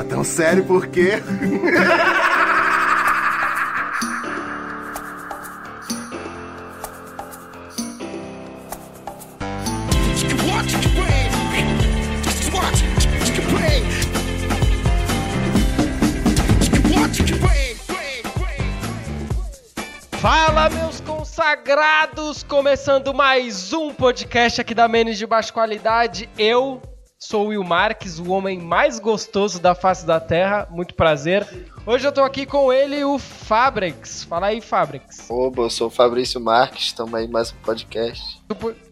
[0.00, 1.22] Tá tão sério por quê?
[20.12, 22.42] Fala, meus consagrados!
[22.42, 26.26] Começando mais um podcast aqui da Menes de Baixa Qualidade.
[26.38, 26.80] Eu
[27.22, 30.66] sou o Will Marques, o homem mais gostoso da face da Terra.
[30.70, 31.46] Muito prazer.
[31.86, 34.24] Hoje eu tô aqui com ele, o Fabrix.
[34.24, 35.28] Fala aí, Fabrix.
[35.28, 38.40] Oba, eu sou o Fabrício Marques, estamos aí mais um podcast.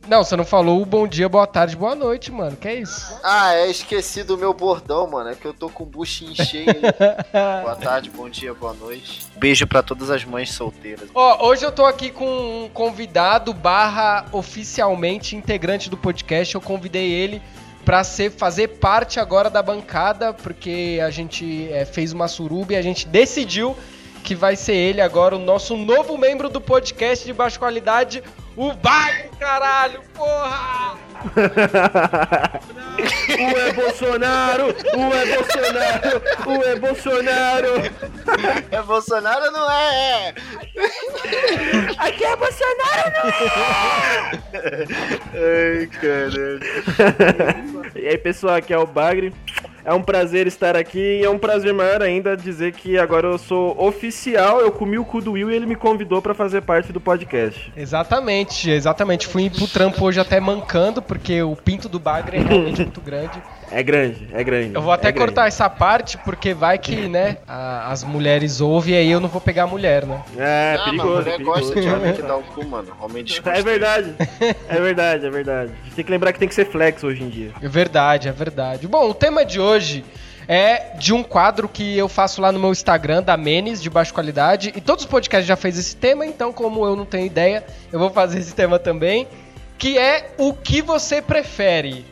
[0.06, 2.56] Não, você não falou o bom dia, boa tarde, boa noite, mano.
[2.56, 3.18] Que é isso?
[3.22, 5.30] Ah, é, esqueci do meu bordão, mano.
[5.30, 6.66] É que eu tô com o buchinho cheio.
[7.62, 9.26] boa tarde, bom dia, boa noite.
[9.36, 11.08] Beijo pra todas as mães solteiras.
[11.14, 16.54] Ó, hoje eu tô aqui com um convidado barra oficialmente integrante do podcast.
[16.54, 17.42] Eu convidei ele
[17.88, 22.76] para ser fazer parte agora da bancada, porque a gente é, fez uma suruba e
[22.76, 23.74] a gente decidiu
[24.22, 28.22] que vai ser ele agora o nosso novo membro do podcast de baixa qualidade,
[28.54, 31.07] o Vai, caralho, porra!
[33.54, 34.66] Ué Bolsonaro!
[34.66, 36.22] Ué Bolsonaro!
[36.46, 37.72] Ué Bolsonaro!
[38.70, 40.34] É Bolsonaro ou não é?
[41.98, 43.12] Aqui é Bolsonaro,
[45.34, 46.60] Ai, caralho.
[47.94, 49.32] E aí, pessoal, aqui é o Bagre.
[49.88, 53.38] É um prazer estar aqui e é um prazer maior ainda dizer que agora eu
[53.38, 54.60] sou oficial.
[54.60, 57.72] Eu comi o cu do Will e ele me convidou pra fazer parte do podcast.
[57.74, 59.26] Exatamente, exatamente.
[59.26, 63.40] Fui pro trampo hoje até mancando, porque o pinto do Bagre é realmente muito grande.
[63.70, 64.74] É grande, é grande.
[64.74, 65.26] Eu vou até é grande.
[65.26, 69.28] cortar essa parte, porque vai que, né, a- as mulheres ouvem e aí eu não
[69.28, 70.22] vou pegar a mulher, né?
[70.38, 71.08] É, ah, perigoso.
[71.08, 71.60] mas mulher perigoso.
[71.60, 72.88] gosta de homem que dá o cu, mano.
[73.00, 73.64] Homem É desconstruído.
[73.64, 74.14] verdade,
[74.68, 75.72] é verdade, é verdade.
[75.80, 77.50] A gente tem que lembrar que tem que ser flex hoje em dia.
[77.62, 78.86] É verdade, é verdade.
[78.88, 80.04] Bom, o tema de hoje
[80.50, 84.14] é de um quadro que eu faço lá no meu Instagram, da Menes, de baixa
[84.14, 84.72] qualidade.
[84.74, 87.98] E todos os podcasts já fez esse tema, então, como eu não tenho ideia, eu
[87.98, 89.28] vou fazer esse tema também.
[89.78, 92.04] Que é o que você prefere.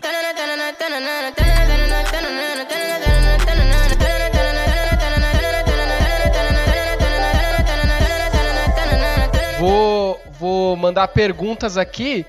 [9.58, 12.24] Vou, vou mandar perguntas aqui.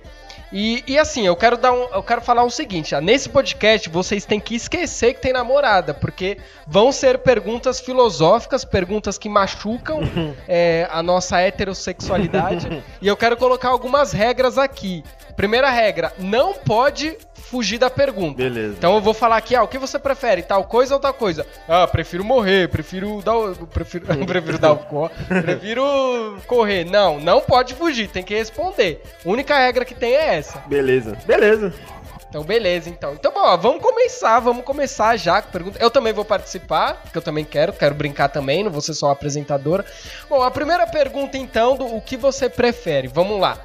[0.51, 4.25] E, e assim, eu quero dar um, eu quero falar o seguinte, nesse podcast vocês
[4.25, 9.99] têm que esquecer que tem namorada, porque vão ser perguntas filosóficas, perguntas que machucam
[10.47, 12.83] é, a nossa heterossexualidade.
[13.01, 15.03] e eu quero colocar algumas regras aqui.
[15.35, 17.17] Primeira regra, não pode
[17.49, 18.37] fugir da pergunta.
[18.37, 18.75] Beleza.
[18.77, 21.45] Então eu vou falar aqui, ah, o que você prefere, tal coisa ou tal coisa?
[21.67, 23.55] Ah, prefiro morrer, prefiro dar o...
[23.67, 25.09] Prefiro, prefiro dar o...
[25.27, 26.85] Prefiro correr.
[26.85, 29.01] Não, não pode fugir, tem que responder.
[29.25, 30.59] A única regra que tem é essa.
[30.67, 31.73] Beleza, beleza.
[32.29, 33.13] Então, beleza, então.
[33.13, 35.79] Então, bom, ó, vamos começar, vamos começar já com pergunta.
[35.81, 39.11] Eu também vou participar, porque eu também quero, quero brincar também, não vou ser só
[39.11, 39.85] apresentadora.
[40.29, 43.07] Bom, a primeira pergunta, então, do o que você prefere?
[43.07, 43.59] Vamos lá.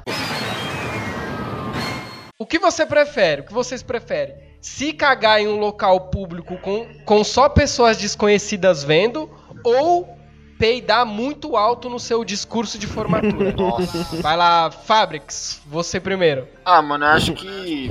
[2.43, 3.39] O que você prefere?
[3.39, 4.35] O que vocês preferem?
[4.59, 9.29] Se cagar em um local público com, com só pessoas desconhecidas vendo
[9.63, 10.17] ou
[10.59, 13.53] peidar muito alto no seu discurso de formatura?
[13.55, 14.21] Nossa.
[14.21, 16.45] Vai lá, Fabrix, você primeiro.
[16.65, 17.89] Ah, mano, eu acho que.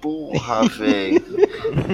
[0.00, 1.22] Porra, velho.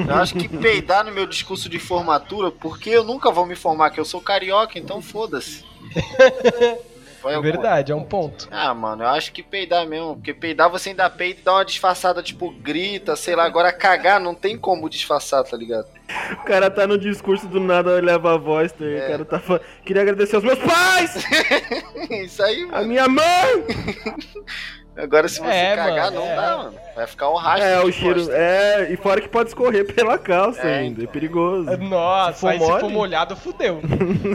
[0.09, 3.91] Eu acho que peidar no meu discurso de formatura, porque eu nunca vou me formar,
[3.91, 5.65] que eu sou carioca, então foda-se.
[7.23, 8.49] Foi É verdade, é um ponto.
[8.51, 10.17] Ah, mano, eu acho que peidar mesmo.
[10.17, 13.45] Porque peidar você ainda peida e dá uma disfarçada, tipo, grita, sei lá.
[13.45, 15.87] Agora cagar não tem como disfarçar, tá ligado?
[16.33, 18.85] O cara tá no discurso do nada, leva a voz, tá?
[18.85, 19.05] É.
[19.05, 19.63] o cara tá falando.
[19.85, 21.25] Queria agradecer aos meus pais!
[22.11, 22.87] Isso aí, A mano.
[22.89, 23.25] minha mãe!
[24.97, 26.37] Agora se você É, cagar, mano, não é.
[26.37, 26.75] dá, mano.
[26.95, 27.67] Vai ficar um rastro.
[27.67, 28.27] É, o cheiro.
[28.31, 31.01] É, e fora que pode escorrer pela calça É, ainda.
[31.01, 31.13] É então.
[31.13, 31.77] perigoso.
[31.79, 33.81] Nossa, Se for aí se for mole- molhado, fudeu.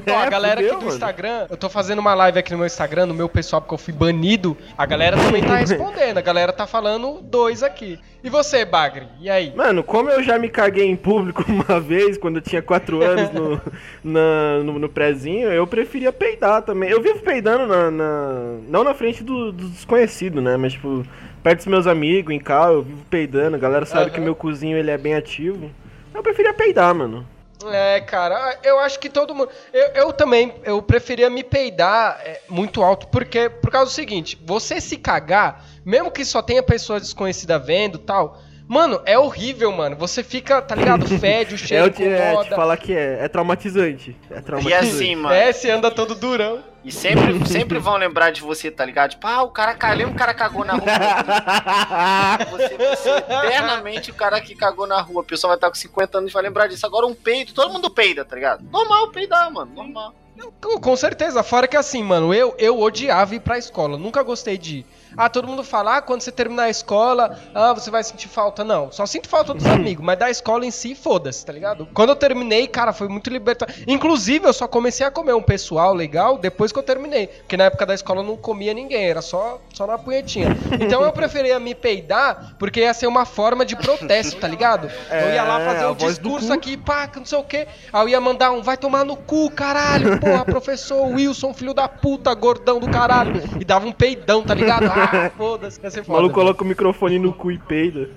[0.06, 0.95] É, Ó, a galera fudeu, aqui do mano.
[0.97, 3.78] Instagram, eu tô fazendo uma live aqui no meu Instagram, no meu pessoal, porque eu
[3.78, 4.57] fui banido.
[4.75, 8.00] A galera também tá respondendo, a galera tá falando dois aqui.
[8.27, 9.07] E você, Bagre?
[9.21, 9.53] E aí?
[9.56, 13.31] Mano, como eu já me caguei em público uma vez, quando eu tinha 4 anos
[13.31, 13.62] no,
[14.03, 16.89] na- no, no prézinho, eu preferia peidar também.
[16.89, 17.89] Eu vivo peidando na.
[17.89, 20.57] na- não na frente do, do desconhecido, né?
[20.57, 21.06] Mas, tipo,
[21.41, 23.56] perto dos meus amigos, em cal, eu vivo peidando.
[23.56, 24.09] A galera sabe Aham.
[24.15, 25.71] que meu cozinho ele é bem ativo.
[26.13, 27.25] Eu preferia peidar, mano.
[27.71, 29.50] É, cara, eu acho que todo mundo.
[29.73, 34.38] Eu, eu também, eu preferia me peidar é, muito alto, porque, por causa do seguinte,
[34.45, 38.38] você se cagar, mesmo que só tenha pessoas desconhecidas vendo tal,
[38.68, 39.95] Mano, é horrível, mano.
[39.95, 41.07] Você fica, tá ligado?
[41.19, 43.19] Fede, o É, cheiro te, é, te falar que é.
[43.24, 44.13] É traumatizante.
[44.30, 44.86] É E traumatizante.
[44.94, 45.34] assim, mano.
[45.34, 46.62] É, você anda todo durão.
[46.84, 49.12] E sempre, sempre vão lembrar de você, tá ligado?
[49.12, 50.86] Tipo, ah, o cara cagou, lembra o cara cagou na rua.
[52.51, 55.22] Você, você eternamente o cara que cagou na rua.
[55.22, 56.86] A pessoa vai estar com 50 anos e vai lembrar disso.
[56.86, 58.63] Agora um peido, todo mundo peida, tá ligado?
[58.72, 59.72] Normal peidar, mano.
[59.74, 60.13] Normal.
[60.62, 64.57] Com com certeza, fora que assim, mano, eu, eu odiava ir pra escola, nunca gostei
[64.57, 64.86] de ir.
[65.18, 68.64] Ah, todo mundo fala, ah, quando você terminar a escola, ah, você vai sentir falta.
[68.64, 71.88] Não, só sinto falta dos amigos, mas da escola em si, foda-se, tá ligado?
[71.94, 73.74] Quando eu terminei, cara, foi muito libertador.
[73.88, 77.28] Inclusive, eu só comecei a comer um pessoal legal depois que eu terminei.
[77.28, 80.56] Porque na época da escola eu não comia ninguém, era só, só na punhetinha.
[80.80, 84.90] Então eu preferia me peidar, porque ia ser uma forma de protesto, tá ligado?
[85.10, 86.54] eu ia lá É, fazer do discurso cu.
[86.54, 87.68] aqui, pá, não sei o quê.
[87.92, 91.88] Aí eu ia mandar um, vai tomar no cu, caralho, porra, professor Wilson, filho da
[91.88, 93.42] puta, gordão do caralho.
[93.60, 94.86] E dava um peidão, tá ligado?
[94.92, 95.06] Ah,
[95.38, 96.18] foda-se, ia ser O foda.
[96.18, 98.09] maluco coloca o microfone no cu e peida.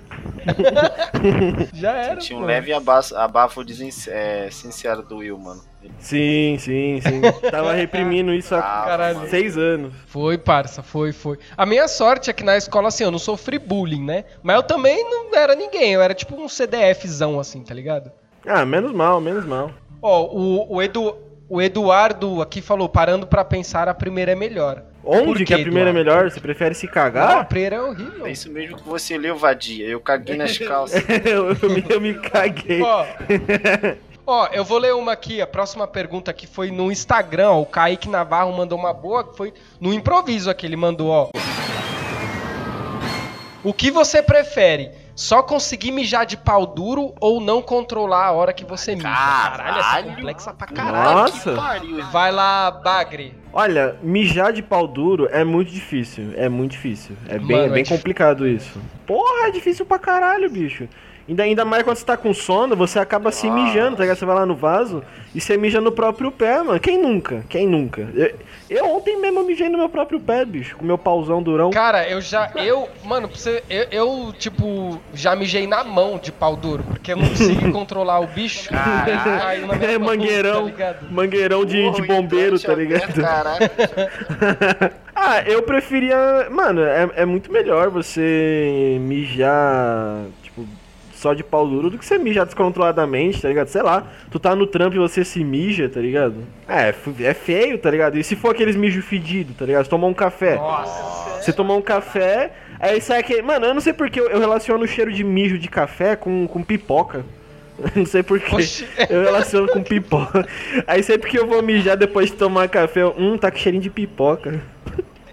[1.73, 3.61] Já era, Tinha um leve abafo, abafo
[4.07, 5.61] é, sincero do Will, mano.
[5.99, 7.21] Sim, sim, sim.
[7.49, 9.27] Tava reprimindo isso há Caralho.
[9.29, 9.93] seis anos.
[10.05, 11.37] Foi, parça, foi, foi.
[11.57, 14.25] A minha sorte é que na escola, assim, eu não sofri bullying, né?
[14.43, 18.11] Mas eu também não era ninguém, eu era tipo um CDFzão, assim, tá ligado?
[18.45, 19.71] Ah, menos mal, menos mal.
[20.01, 21.15] Ó, o, o, Edu,
[21.47, 24.83] o Eduardo aqui falou, parando pra pensar, a primeira é melhor.
[25.03, 26.11] Onde que a quê, primeira é Eduardo?
[26.19, 26.31] melhor?
[26.31, 27.45] Você prefere se Não, a cagar?
[27.47, 28.25] primeira é horrível.
[28.27, 29.85] É isso mesmo que você leu, Vadia.
[29.87, 31.03] Eu caguei nas calças.
[31.25, 32.81] eu, eu me, eu me caguei.
[32.81, 33.05] Ó,
[34.27, 35.41] ó, eu vou ler uma aqui.
[35.41, 37.51] A próxima pergunta que foi no Instagram.
[37.51, 40.65] O Kaique Navarro mandou uma boa, que foi no improviso aqui.
[40.67, 41.29] Ele mandou, ó.
[43.63, 44.89] O que você prefere?
[45.21, 49.07] Só conseguir mijar de pau duro ou não controlar a hora que você mija?
[49.07, 51.19] Caralho, essa é complexa pra caralho.
[51.19, 51.49] Nossa.
[51.51, 52.11] Que pariu, irmão.
[52.11, 53.35] Vai lá, Bagre.
[53.53, 56.33] Olha, mijar de pau duro é muito difícil.
[56.35, 57.15] É muito difícil.
[57.29, 58.81] É bem, Mano, é bem dif- complicado isso.
[59.05, 60.89] Porra, é difícil pra caralho, bicho.
[61.31, 64.17] Ainda, ainda mais quando você tá com sono, você acaba se mijando, tá ligado?
[64.17, 65.01] Você vai lá no vaso
[65.33, 66.77] e você mija no próprio pé, mano.
[66.77, 67.45] Quem nunca?
[67.47, 68.05] Quem nunca?
[68.13, 68.35] Eu,
[68.69, 70.75] eu ontem mesmo mijei no meu próprio pé, bicho.
[70.75, 71.69] Com meu pauzão durão.
[71.69, 72.51] Cara, eu já.
[72.55, 72.89] Eu.
[73.05, 73.63] Mano, você.
[73.69, 78.19] Eu, eu, tipo, já mijei na mão de pau duro, porque eu não consegui controlar
[78.19, 78.69] o bicho.
[78.73, 79.05] Na
[79.77, 83.21] minha É mangueirão, tá mangueirão de, de Porra, bombeiro, então, tá tia, ligado?
[83.21, 83.71] Caralho.
[85.15, 86.49] ah, eu preferia.
[86.49, 90.25] Mano, é, é muito melhor você mijar,
[91.21, 93.67] só de pau duro do que você mijar descontroladamente, tá ligado?
[93.67, 96.35] Sei lá, tu tá no trampo e você se mija, tá ligado?
[96.67, 98.17] É, é feio, tá ligado?
[98.17, 99.83] E se for aqueles mijo fedido, tá ligado?
[99.83, 100.55] Você tomou um café.
[100.55, 101.41] Nossa.
[101.41, 103.43] Você tomou um café, aí sai aquele.
[103.43, 106.63] Mano, eu não sei porque eu, relaciono o cheiro de mijo de café com, com
[106.63, 107.23] pipoca.
[107.95, 108.57] Não sei porquê.
[109.09, 110.47] Eu relaciono com pipoca.
[110.85, 113.81] Aí sempre que eu vou mijar depois de tomar café, eu, hum, tá com cheirinho
[113.81, 114.61] de pipoca.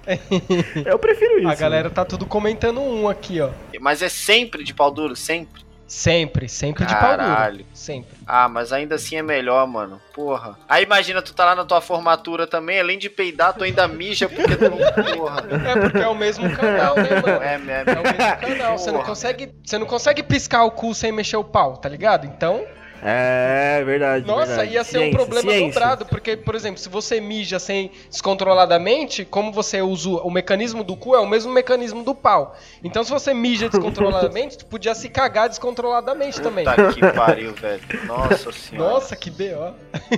[0.87, 1.49] eu prefiro isso.
[1.49, 3.51] A galera tá tudo comentando um aqui, ó.
[3.79, 5.15] Mas é sempre de pau duro?
[5.15, 5.68] Sempre?
[5.89, 7.65] Sempre, sempre de pau Caralho.
[7.73, 8.15] Sempre.
[8.27, 9.99] Ah, mas ainda assim é melhor, mano.
[10.15, 10.59] Porra.
[10.69, 14.29] Aí imagina, tu tá lá na tua formatura também, além de peidar, tu ainda mija
[14.29, 14.77] porque tu não.
[15.17, 15.45] Porra.
[15.49, 17.43] É porque é o mesmo canal, né, mano?
[17.43, 17.57] É, É
[17.99, 18.59] o mesmo.
[18.59, 18.79] canal.
[18.79, 22.27] Você não consegue, você não consegue piscar o cu sem mexer o pau, tá ligado?
[22.27, 22.67] Então,
[23.03, 24.27] É, verdade.
[24.27, 24.73] nossa, verdade.
[24.75, 25.67] ia ser um Ciência, problema ciência.
[25.69, 30.97] dobrado, porque, por exemplo, se você mija sem descontroladamente, como você usa o mecanismo do
[30.97, 32.57] cu é o mesmo mecanismo do pau.
[32.83, 36.65] Então, se você mija descontroladamente, tu podia se cagar descontroladamente também.
[36.65, 37.81] Puta que pariu, velho.
[38.07, 38.91] Nossa senhora.
[38.93, 39.73] Nossa, que B.O.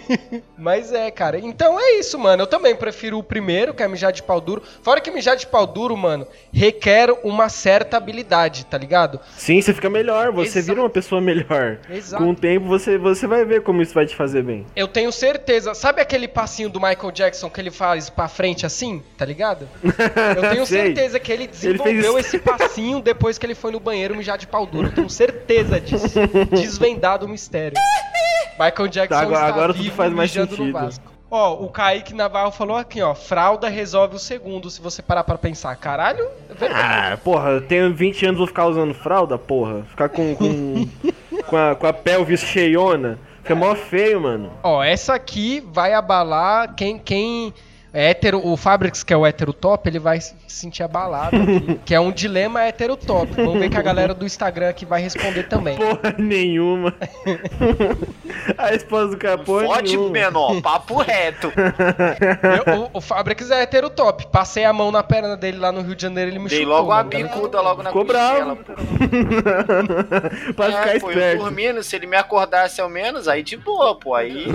[0.57, 1.39] Mas é, cara.
[1.39, 2.43] Então é isso, mano.
[2.43, 4.63] Eu também prefiro o primeiro, que é mijar de pau duro.
[4.83, 9.21] Fora que mijar de pau duro, mano, requer uma certa habilidade, tá ligado?
[9.37, 10.67] Sim, você fica melhor, você Exato.
[10.67, 11.79] vira uma pessoa melhor.
[11.89, 12.23] Exato.
[12.23, 14.65] Com o tempo você, você vai ver como isso vai te fazer bem.
[14.75, 15.75] Eu tenho certeza.
[15.75, 19.69] Sabe aquele passinho do Michael Jackson que ele faz pra frente assim, tá ligado?
[20.37, 24.17] Eu tenho certeza que ele desenvolveu fez- esse passinho depois que ele foi no banheiro
[24.17, 24.89] mijar de pau duro.
[24.89, 26.19] Eu tenho certeza disso.
[26.51, 27.77] Desvendado o mistério.
[28.59, 30.73] Michael Jackson Tá, agora- está agora tudo faz mais sentido.
[30.73, 31.11] Vasco.
[31.33, 33.15] Ó, o Kaique Navarro falou aqui, ó.
[33.15, 35.77] Fralda resolve o segundo, se você parar pra pensar.
[35.77, 37.13] Caralho, é verdade.
[37.15, 39.85] Ah, porra, eu tenho 20 anos vou ficar usando fralda, porra.
[39.89, 40.35] Ficar com.
[40.35, 40.89] com,
[41.43, 43.19] com, a, com a pelvis cheiona.
[43.43, 44.53] Fica mó feio, mano.
[44.63, 47.55] Ó, essa aqui vai abalar quem, quem
[47.93, 51.95] hétero, o Fabrics, que é o hétero top, ele vai se sentir abalado aqui, que
[51.95, 53.33] é um dilema hétero top.
[53.35, 55.77] Vamos ver que a galera do Instagram aqui vai responder também.
[55.77, 56.95] Porra nenhuma.
[58.57, 60.11] a resposta do cara, porra Fode nenhuma.
[60.11, 61.53] menor, papo reto.
[62.67, 64.27] Eu- o, o Fabrics é hétero top.
[64.29, 66.77] Passei a mão na perna dele lá no Rio de Janeiro, ele me Dei chutou.
[66.77, 68.65] logo a bicuda logo na Ficou costela, bravo.
[68.65, 68.73] pô.
[70.55, 73.95] pra É, ficar pô, eu dormindo, se ele me acordasse ao menos, aí de boa,
[73.99, 74.15] pô.
[74.15, 74.47] Aí,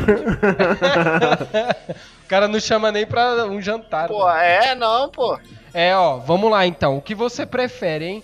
[2.25, 4.07] O cara não chama nem pra um jantar.
[4.07, 4.71] pô, né?
[4.71, 5.39] é, não, pô.
[5.71, 6.97] É, ó, vamos lá então.
[6.97, 8.23] O que você prefere, hein?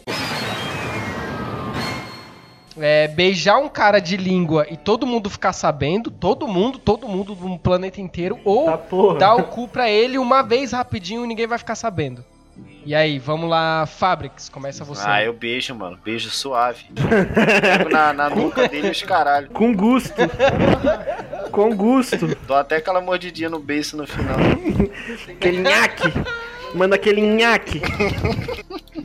[2.80, 7.36] é, beijar um cara de língua e todo mundo ficar sabendo, todo mundo, todo mundo
[7.36, 8.80] no planeta inteiro, ou Tá
[9.20, 12.26] dar o cu pra ele uma vez rapidinho e ninguém vai ficar sabendo.
[12.84, 15.04] E aí, vamos lá, Fabrics, começa você.
[15.06, 16.00] Ah, eu beijo, mano.
[16.04, 16.86] Beijo suave.
[17.62, 19.52] Pego na, na nuca dele os caralho.
[19.52, 20.16] Com gusto.
[21.52, 22.18] Com gusto.
[22.48, 24.38] Dou até aquela mordidinha no beiço no final.
[25.30, 26.14] Aquele nhaque.
[26.74, 27.82] Manda aquele nhaque.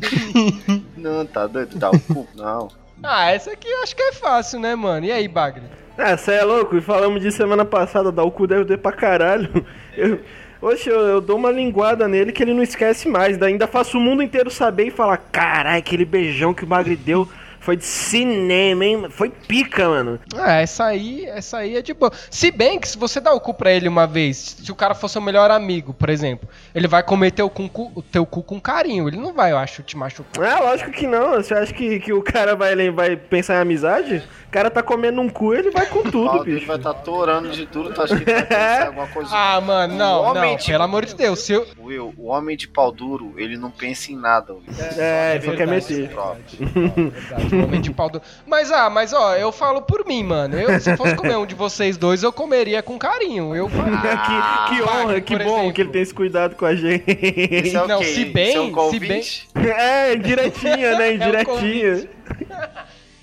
[0.97, 1.77] Não, tá doido?
[1.77, 2.29] Dá o cu?
[2.35, 2.69] Não.
[3.03, 5.05] Ah, essa aqui eu acho que é fácil, né, mano?
[5.05, 5.63] E aí, Bagre?
[5.99, 6.77] Ah, cê é louco?
[6.77, 9.65] E falamos de semana passada, dar o cu deve doer pra caralho.
[9.97, 10.21] Eu,
[10.61, 13.37] oxe, eu, eu dou uma linguada nele que ele não esquece mais.
[13.37, 16.95] Daí ainda faço o mundo inteiro saber e falar: caralho, aquele beijão que o Bagre
[16.97, 17.29] deu
[17.67, 19.07] foi de cinema, hein?
[19.11, 20.21] Foi pica, mano.
[20.37, 22.13] Ah, essa aí, essa aí é de boa.
[22.31, 24.95] Se bem que se você dá o cu pra ele uma vez, se o cara
[24.95, 28.61] for seu melhor amigo, por exemplo, ele vai comer teu cu, o teu cu com
[28.61, 29.09] carinho.
[29.09, 30.45] Ele não vai, eu acho, te machucar.
[30.47, 31.33] Ah, lógico que não.
[31.35, 34.23] Você acha que, que o cara vai, lem- vai pensar em amizade?
[34.47, 36.67] O cara tá comendo um cu, ele vai com O tudo, bicho.
[36.69, 37.93] vai estar tá torando de tudo.
[37.93, 39.31] Tu acha que ele vai pensar em alguma coisa?
[39.33, 41.41] Ah, mano, não, O homem não, de- pelo amor de Deus.
[41.41, 41.67] Se eu...
[41.81, 44.63] Will, o homem de pau duro, ele não pensa em nada, Will.
[44.97, 45.95] É, ele só quer verdade.
[45.95, 46.09] meter.
[46.11, 46.47] Próprio.
[47.17, 48.23] Verdade, homem de pau duro.
[48.47, 50.59] Mas, ah, mas ó, eu falo por mim, mano.
[50.59, 53.55] Eu, se fosse comer um de vocês dois, eu comeria com carinho.
[53.55, 55.73] Eu Ah, que, que honra, Wagner, que bom exemplo.
[55.73, 57.05] que ele tem esse cuidado com a gente.
[57.07, 58.05] Esse é Não, quê?
[58.07, 59.49] se bem- é um se convite?
[59.55, 61.07] É, indiretinha, né?
[61.37, 62.07] É um.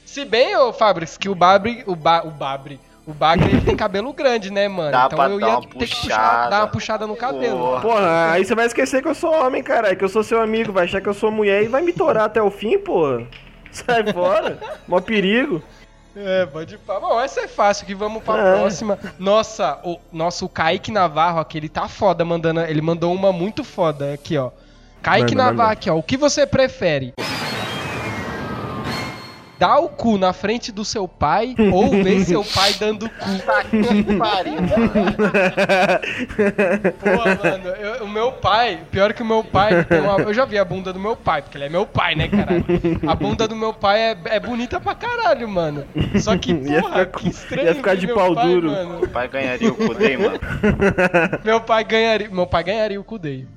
[0.06, 1.84] Se bem, ô Fabris, que o Babre.
[1.88, 2.80] O, ba, o Babre.
[3.06, 4.92] O Bagre ele tem cabelo grande, né, mano?
[4.92, 6.50] Dá então pra eu dar ia uma ter que puxar, puxada.
[6.50, 7.58] dar uma puxada no cabelo.
[7.58, 7.82] Porra.
[7.82, 9.98] Porra, aí você vai esquecer que eu sou homem, caralho.
[9.98, 12.24] Que eu sou seu amigo, vai achar que eu sou mulher e vai me torar
[12.24, 13.24] até o fim, porra.
[13.86, 14.58] Sai fora.
[14.88, 15.62] Mó perigo.
[16.15, 17.00] É, pode falar.
[17.00, 18.60] Bom, essa é fácil, que vamos pra É.
[18.60, 19.00] próxima.
[19.18, 22.62] Nossa, o nosso Kaique Navarro aqui, ele tá foda mandando.
[22.62, 24.51] Ele mandou uma muito foda aqui, ó.
[25.01, 25.72] Kaique Manda, Navarro manda.
[25.74, 25.96] aqui, ó.
[25.98, 27.13] O que você prefere?
[29.63, 33.29] Dar o cu na frente do seu pai ou ver seu pai dando cu?
[33.46, 34.55] Tá que pariu,
[37.41, 37.70] mano.
[37.79, 40.65] Eu- o meu pai, pior que o meu pai, tem uma- eu já vi a
[40.65, 42.65] bunda do meu pai, porque ele é meu pai, né, caralho?
[43.08, 45.86] A bunda do meu pai é, é bonita pra caralho, mano.
[46.20, 47.67] Só que, Ia porra, ficar que estranho.
[47.67, 48.70] ia ficar que de meu pau pai, duro.
[48.72, 49.03] mano.
[49.03, 50.39] O pai ganharia o cu dele, mano.
[51.43, 53.48] Meu pai ganharia, meu pai ganharia o cu dele.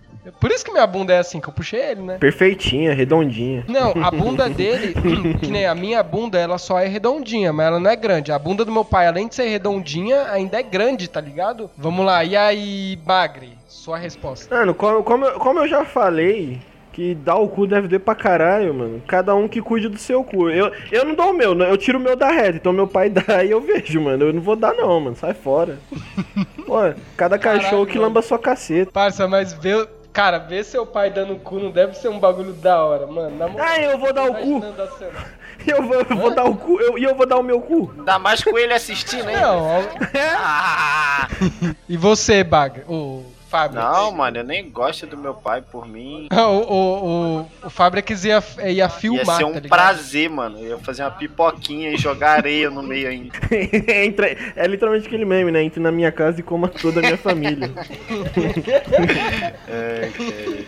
[0.41, 2.19] Por isso que minha bunda é assim, que eu puxei ele, né?
[2.19, 3.65] Perfeitinha, redondinha.
[3.69, 4.95] Não, a bunda dele,
[5.41, 8.33] que nem a minha bunda, ela só é redondinha, mas ela não é grande.
[8.33, 11.71] A bunda do meu pai, além de ser redondinha, ainda é grande, tá ligado?
[11.77, 14.55] Vamos lá, e aí, Bagre, sua resposta.
[14.55, 16.59] Mano, como, como, eu- como eu já falei,
[16.93, 19.03] que dar o cu deve doer pra caralho, mano.
[19.07, 20.49] Cada um que cuide do seu cu.
[20.49, 22.57] Eu, eu não dou o meu, eu tiro o meu da reta.
[22.57, 24.25] Então meu pai dá e eu vejo, mano.
[24.25, 25.15] Eu não vou dar não, mano.
[25.15, 25.79] Sai fora.
[26.67, 26.77] Pô,
[27.17, 28.09] cada Caralho, cachorro que mano.
[28.09, 28.91] lamba sua caceta.
[28.91, 29.87] Parça, mas ver.
[30.17, 33.37] Cara, ver seu pai dando cu não deve ser um bagulho da hora, mano.
[33.37, 34.57] Na moral, Ah, eu vou dar o cu.
[34.65, 35.37] a cena.
[35.67, 36.81] Eu vou, eu vou dar o cu.
[36.81, 37.93] eu- E eu, vou dar o meu cu.
[37.99, 39.37] Ainda mais com ele assistindo, hein?
[39.37, 39.83] Não, ó,
[40.39, 41.29] Ah!
[41.89, 42.85] e você, Bagre?
[42.89, 43.25] O
[43.57, 43.81] Fábio?
[43.81, 46.29] Não, mano, eu nem gosto do meu pai por mim.
[46.37, 50.59] O, o, o, o Fabrics ia, ia Ia filmar, ser um tá prazer, mano.
[50.59, 53.33] Eu ia fazer uma pipoquinha e jogar areia no meio ainda.
[54.05, 55.63] Entra- é literalmente aquele meme, né?
[55.63, 57.71] Entre na minha casa e coma toda a minha família.
[59.69, 60.65] É, é.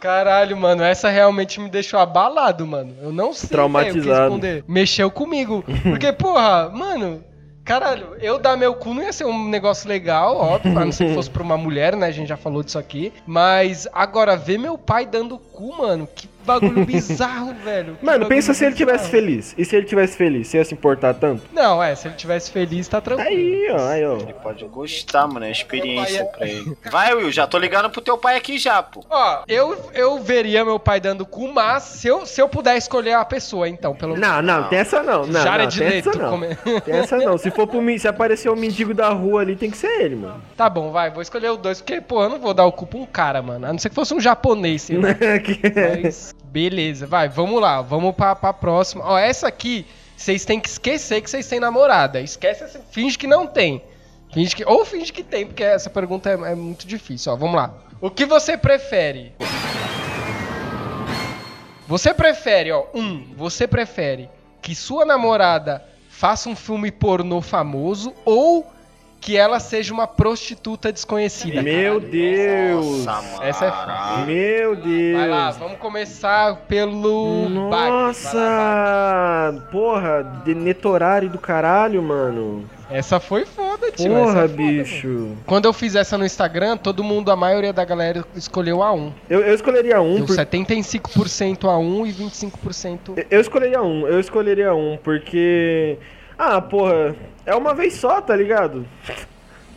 [0.00, 2.94] Caralho, mano, essa realmente me deixou abalado, mano.
[3.00, 4.00] Eu não sei Traumatizado.
[4.02, 4.64] velho, o que responder.
[4.68, 5.64] Mexeu comigo.
[5.82, 7.24] Porque, porra, mano,
[7.64, 11.08] caralho, eu dar meu cu não ia ser um negócio legal, óbvio, a não ser
[11.08, 12.06] que fosse pra uma mulher, né?
[12.06, 13.12] A gente já falou disso aqui.
[13.26, 17.96] Mas agora, ver meu pai dando cu, mano, que bagulho bizarro, velho.
[17.96, 19.54] Que Mano, pensa se ele tivesse feliz.
[19.56, 20.48] E se ele tivesse feliz?
[20.48, 21.42] Você ia se importar tanto?
[21.52, 23.28] Não, é, se ele tivesse feliz, tá tranquilo.
[23.28, 24.16] Aí, ó, aí, ó.
[24.16, 25.44] Ele pode gostar, mano.
[25.46, 26.76] É experiência pra ele.
[26.90, 29.04] Vai, Will, já tô ligando pro teu pai aqui já, pô.
[29.08, 33.14] Ó, eu, eu veria meu pai dando cu, mas se eu, se eu puder escolher
[33.14, 35.26] a pessoa, então, pelo Não, não, tem essa não.
[35.26, 36.30] Não, Jared não, tem essa não.
[36.30, 37.38] come- Tem essa não.
[37.38, 40.16] Se for pro mim, se aparecer o mendigo da rua ali, tem que ser ele,
[40.16, 40.42] mano.
[40.56, 42.86] Tá bom, vai, vou escolher o dois, porque, pô, eu não vou dar o cu
[42.86, 43.66] pra um cara, mano.
[43.66, 45.08] A não ser que fosse um japonês, sei lá.
[45.44, 45.60] Que-
[46.04, 49.04] Mas, beleza, vai, vamos lá, vamos pra, pra próxima.
[49.04, 49.84] Ó, essa aqui,
[50.16, 52.20] vocês têm que esquecer que vocês têm namorada.
[52.20, 53.82] Esquece, finge que não tem.
[54.32, 57.56] Finge que, ou finge que tem, porque essa pergunta é, é muito difícil, ó, vamos
[57.56, 57.74] lá.
[58.00, 59.32] O que você prefere?
[61.88, 64.30] Você prefere, ó, um, você prefere
[64.62, 68.72] que sua namorada faça um filme pornô famoso ou
[69.24, 71.62] que ela seja uma prostituta desconhecida?
[71.62, 73.06] Meu Deus.
[73.06, 73.42] Nossa.
[73.42, 74.26] Essa é foda.
[74.26, 75.18] Meu Deus.
[75.18, 77.48] Vai lá, vamos começar pelo.
[77.70, 79.66] Vai lá, Nossa!
[79.72, 82.68] Porra, denetorário do caralho, mano.
[82.90, 84.10] Essa foi foda tio.
[84.10, 85.08] Porra, essa é foda, bicho.
[85.08, 85.38] mano.
[85.46, 89.10] Quando eu fiz essa no Instagram, todo mundo, a maioria da galera escolheu A1.
[89.30, 90.16] Eu, eu escolheria um.
[90.16, 93.24] Deu por- 75% A1 e 25%.
[93.30, 95.96] Eu escolheria um, eu escolheria um, porque.
[96.38, 97.14] Ah, porra,
[97.46, 98.86] é uma vez só, tá ligado?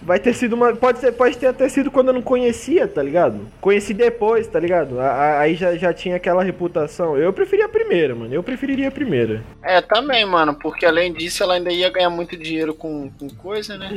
[0.08, 0.74] Vai ter sido uma.
[0.74, 3.42] Pode, ser, pode ter até sido quando eu não conhecia, tá ligado?
[3.60, 5.02] Conheci depois, tá ligado?
[5.02, 7.18] A- a- Aí já, já tinha aquela reputação.
[7.18, 8.34] Eu preferia a primeira, mano.
[8.34, 9.44] Eu preferiria a primeira.
[9.62, 13.78] É, também, mano, porque além disso ela ainda ia ganhar muito dinheiro com, com coisa,
[13.78, 13.90] né?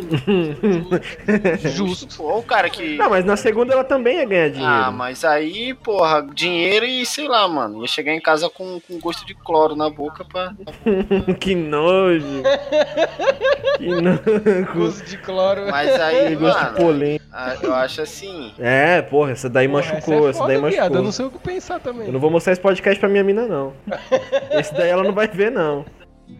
[1.71, 2.17] Justo.
[2.17, 2.97] Pô, o cara que.
[2.97, 4.73] Não, mas na segunda ela também ia ganhar dinheiro.
[4.73, 7.83] Ah, mas aí, porra, dinheiro e sei lá, mano.
[7.83, 10.53] Ia chegar em casa com, com gosto de cloro na boca pra.
[11.39, 12.43] que nojo.
[13.79, 14.75] que nojo.
[14.75, 15.67] Gosto de cloro.
[15.71, 17.25] Mas aí, mano, polêmico.
[17.33, 18.53] ah, eu acho assim.
[18.59, 20.97] É, porra, essa daí Porra, machucou, é essa, foda, daí viado, machucou.
[20.97, 22.07] Eu não sei o que pensar também.
[22.07, 23.73] Eu não vou mostrar esse podcast pra minha mina, não.
[24.51, 25.85] Esse daí ela não vai ver, não.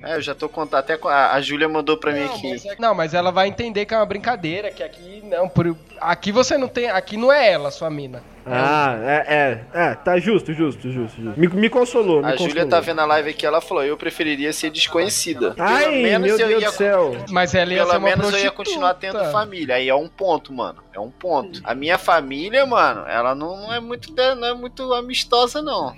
[0.03, 0.81] É, eu já tô contando.
[0.81, 2.51] Até com a, a Júlia mandou pra mim Não, aqui.
[2.51, 5.77] mas é- Não, mas ela vai entender que é uma brincadeira, que aqui não, por...
[6.01, 8.23] aqui você não tem, aqui não é ela, sua mina.
[8.47, 11.39] Ah, é, é, é, tá justo, justo, justo, justo.
[11.39, 12.49] Me, me consolou, me A consolou.
[12.49, 15.55] Júlia tá vendo a live aqui, ela falou, eu preferiria ser desconhecida.
[15.59, 17.17] Ai, meu Deus do céu.
[17.29, 19.75] Mas ela ia ser Pelo uma menos eu ia continuar tendo família.
[19.77, 20.83] Aí é um ponto, mano.
[20.93, 21.61] É um ponto.
[21.63, 25.95] A minha família, mano, ela não, não é muito não é muito amistosa, não.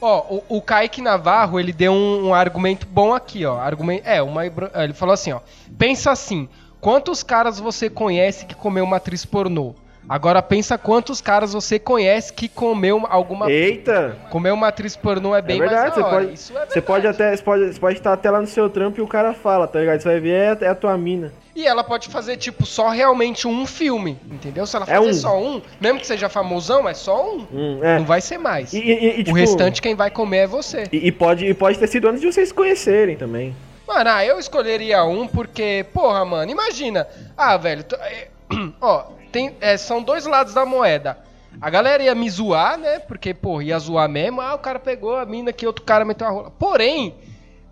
[0.00, 3.58] Ó, o, o Kaique Navarro, ele deu um, um argumento bom aqui, ó.
[3.58, 5.40] Argumento, é, uma, ele falou assim, ó.
[5.78, 6.48] Pensa assim,
[6.80, 9.74] quantos caras você conhece que comeu uma atriz pornô?
[10.10, 13.48] Agora pensa quantos caras você conhece que comeu alguma...
[13.48, 14.16] Eita!
[14.28, 17.02] Comer uma atriz pornô é bem é verdade, mais você pode, Isso é você pode
[17.06, 17.22] verdade.
[17.30, 19.68] até, você pode, você pode estar até lá no seu trampo e o cara fala,
[19.68, 20.00] tá ligado?
[20.00, 21.32] Você vai ver, é, é a tua mina.
[21.54, 24.66] E ela pode fazer, tipo, só realmente um filme, entendeu?
[24.66, 25.14] Se ela É fazer um.
[25.14, 27.46] só um, mesmo que seja famosão, é só um.
[27.52, 27.98] Hum, é.
[27.98, 28.72] Não vai ser mais.
[28.72, 30.88] E, e- e, o tipo, restante quem vai comer é você.
[30.90, 33.54] E, pode, e pode ter sido antes de vocês se conhecerem também.
[33.86, 37.06] Mano, ah, eu escolheria um porque, porra, mano, imagina.
[37.36, 38.26] Ah, velho, é,
[38.80, 41.18] ó, tem, é, são dois lados da moeda.
[41.60, 42.98] A galera ia me zoar, né?
[43.00, 44.40] Porque, porra, ia zoar mesmo.
[44.40, 46.50] Ah, o cara pegou a mina que outro cara meteu a rola.
[46.50, 47.14] Porém,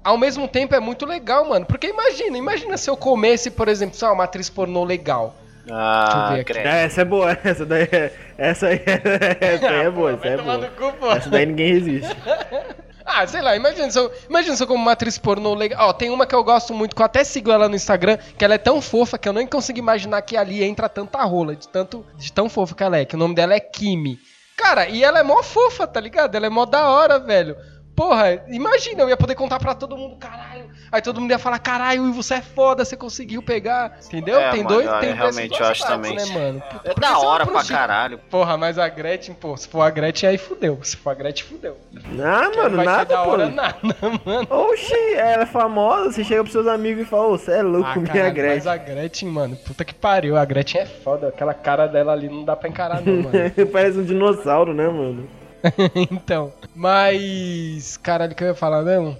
[0.03, 1.65] ao mesmo tempo é muito legal, mano.
[1.67, 5.35] Porque imagina, imagina se eu comesse, por exemplo, sei lá, uma atriz pornô legal.
[5.71, 6.35] Ah.
[6.37, 8.12] É, essa é boa, essa daí é.
[8.37, 10.71] Essa aí é, essa aí é boa, essa é boa.
[10.71, 11.12] cu, pô.
[11.12, 12.17] Essa daí ninguém resiste.
[13.11, 15.89] Ah, sei lá, imagina se eu, imagina se eu como uma atriz pornô legal.
[15.89, 18.45] Ó, tem uma que eu gosto muito, que eu até sigo ela no Instagram, que
[18.45, 21.67] ela é tão fofa que eu nem consigo imaginar que ali entra tanta rola, de
[21.67, 24.19] tanto de tão fofa que ela é, que o nome dela é Kimi.
[24.54, 26.35] Cara, e ela é mó fofa, tá ligado?
[26.35, 27.56] Ela é mó da hora, velho.
[27.99, 30.67] Porra, imagina, eu ia poder contar pra todo mundo, caralho.
[30.93, 33.99] Aí todo mundo ia falar, caralho, você é foda, você conseguiu pegar.
[34.06, 34.39] Entendeu?
[34.39, 36.15] É, tem mano, dois, eu- tem eu dois realmente duas acho também.
[36.15, 36.63] né, mano?
[36.84, 38.19] É porque da você hora pra caralho.
[38.30, 40.78] Porra, mas a Gretchen, pô, se for a Gretchen, aí fudeu.
[40.84, 41.76] Se for a Gretchen, fudeu.
[42.25, 43.30] Ah, mano, não vai ser nada, da pô.
[43.30, 43.76] hora nada,
[44.25, 44.47] mano.
[44.49, 47.89] Oxi, ela é famosa, você chega pros seus amigos e fala, ô, você é louco,
[47.91, 48.54] Ah, minha caralho, Gretchen.
[48.58, 50.37] Mas a Gretchen, mano, puta que pariu.
[50.37, 51.28] A Gretchen é foda.
[51.30, 53.32] Aquela cara dela ali não dá pra encarar, não, mano.
[53.73, 55.28] Parece um dinossauro, né, mano?
[56.10, 56.52] então.
[56.75, 57.97] Mas.
[57.97, 59.16] Caralho, que eu ia falar mesmo?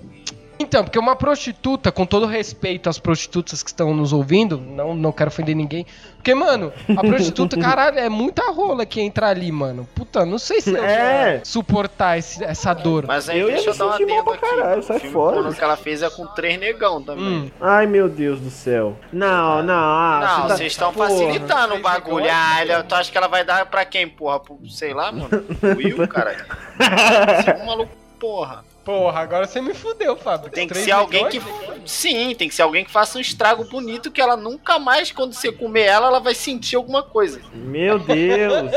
[0.61, 5.12] Então, porque uma prostituta, com todo respeito às prostitutas que estão nos ouvindo, não, não
[5.12, 5.87] quero ofender ninguém.
[6.16, 9.88] Porque, mano, a prostituta, caralho, é muita rola que entra ali, mano.
[9.94, 11.40] Puta, não sei se eu É.
[11.44, 13.07] suportar esse- essa dor.
[13.07, 14.40] Mas aí Eu deixa eu dar uma adendo pra aqui.
[14.57, 15.37] caralho, sai o fora.
[15.37, 17.25] pornô que ela fez é com três negão também.
[17.25, 17.51] Hum.
[17.61, 18.97] Ai, meu Deus do céu.
[19.12, 21.09] Não, não, ah, Não, você tá- vocês estão porra.
[21.09, 22.25] facilitando o bagulho.
[22.25, 24.40] negócios, Ah, ela- tu acha que ela vai dar pra quem, porra?
[24.40, 25.29] Pro, sei lá, mano.
[25.61, 26.44] Pro Will, caralho.
[26.77, 28.64] Você é um maluco, porra.
[28.88, 30.51] Porra, agora você me fudeu, Fábio.
[30.51, 31.42] Tem que ser alguém que.
[31.85, 35.35] Sim, tem que ser alguém que faça um estrago bonito que ela nunca mais, quando
[35.35, 37.38] você comer ela, ela vai sentir alguma coisa.
[37.53, 38.70] Meu Deus.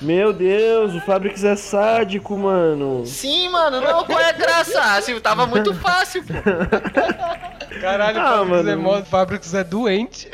[0.00, 3.04] Meu Deus, o Fabrics é sádico, mano.
[3.04, 4.80] Sim, mano, não, qual é a graça?
[4.96, 6.32] Assim, tava muito fácil, pô.
[7.82, 8.70] Caralho, Ah, o Fábio mano.
[8.70, 10.30] é, mó- Fábricos é doente.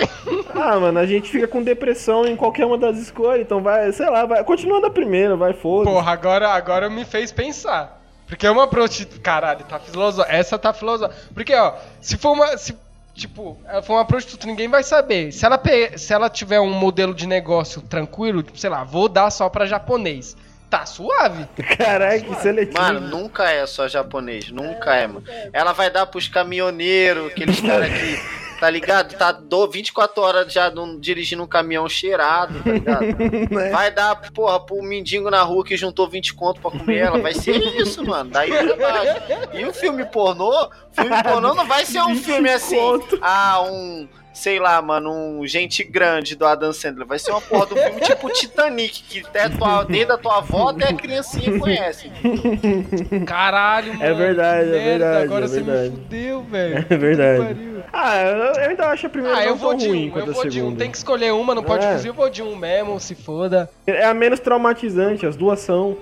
[0.54, 4.08] Ah, mano, a gente fica com depressão em qualquer uma das escolhas, então vai, sei
[4.08, 4.44] lá, vai.
[4.44, 5.90] Continua na primeira, vai, foda.
[5.90, 8.03] Porra, agora, agora me fez pensar.
[8.26, 9.20] Porque é uma prostituta.
[9.20, 10.34] Caralho, tá filosófica.
[10.36, 11.20] Essa tá filosófica.
[11.34, 12.56] Porque, ó, se for uma.
[12.56, 12.74] Se,
[13.14, 15.30] tipo, ela for uma prostituta, ninguém vai saber.
[15.32, 19.08] Se ela, pe- se ela tiver um modelo de negócio tranquilo, tipo, sei lá, vou
[19.08, 20.36] dar só pra japonês.
[20.70, 21.46] Tá suave.
[21.78, 22.80] Caralho, que seletivo.
[22.82, 25.22] Mano, nunca é só japonês, nunca é, mano.
[25.52, 28.20] Ela vai dar pros caminhoneiros, aqueles caras que,
[28.64, 29.14] tá ligado?
[29.18, 33.04] Tá do, 24 horas já num- dirigindo um caminhão cheirado, tá ligado?
[33.54, 33.70] Né?
[33.70, 37.18] Vai dar, porra, pro mendigo na rua que juntou 20 conto pra comer ela.
[37.20, 38.30] Vai ser isso, mano.
[38.30, 39.22] Daí pra baixo.
[39.52, 42.78] E o filme pornô, filme pornô não vai ser um 20 filme assim.
[43.20, 44.08] Ah, um.
[44.34, 47.06] Sei lá, mano, um Gente Grande do Adam Sandler.
[47.06, 50.68] Vai ser uma porra do filme tipo Titanic, que até tua, desde a tua avó
[50.70, 52.10] até a criancinha conhece.
[53.26, 54.04] Caralho, mano.
[54.04, 55.90] É verdade, é verdade, Agora é você verdade.
[55.90, 56.86] me fudeu, velho.
[56.90, 57.74] É verdade.
[57.92, 60.48] Ah, eu, eu ainda acho a primeira Ah, eu vou de ruim um, eu vou
[60.48, 60.74] de um.
[60.74, 61.92] Tem que escolher uma, não pode É.
[61.94, 63.70] fugir, eu vou de um mesmo, se foda.
[63.86, 65.96] É a menos traumatizante, as duas são.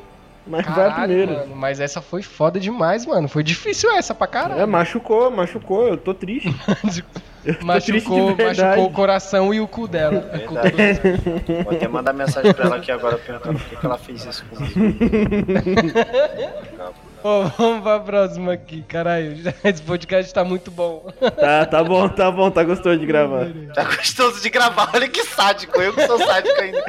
[0.47, 1.33] Mas vai a Caralho, primeira.
[1.43, 3.29] mano, mas essa foi foda demais, mano.
[3.29, 4.67] Foi difícil essa pra É, caralho.
[4.69, 6.49] machucou, machucou, eu tô triste.
[7.63, 10.31] Machucou, machucou o coração e o cu dela.
[10.35, 13.87] O cu do- Vou até mandar mensagem pra ela aqui agora perguntando por que, que
[13.87, 14.73] ela fez isso comigo.
[17.25, 19.37] Ô, vamos pra próxima aqui, caralho.
[19.65, 21.07] Esse podcast tá muito bom.
[21.39, 23.47] Tá, tá bom, tá bom, tá gostoso de gravar.
[23.75, 26.85] Tá gostoso de gravar, olha que sádico, eu que sou sádico ainda.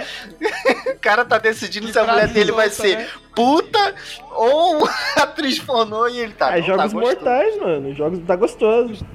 [0.96, 3.08] O cara tá decidindo se a mulher dele vai ser né?
[3.36, 3.94] puta
[4.32, 6.58] ou atriz pornô e ele tá.
[6.58, 7.94] É, não, jogos tá mortais, mano.
[7.94, 9.06] Jogos tá gostoso.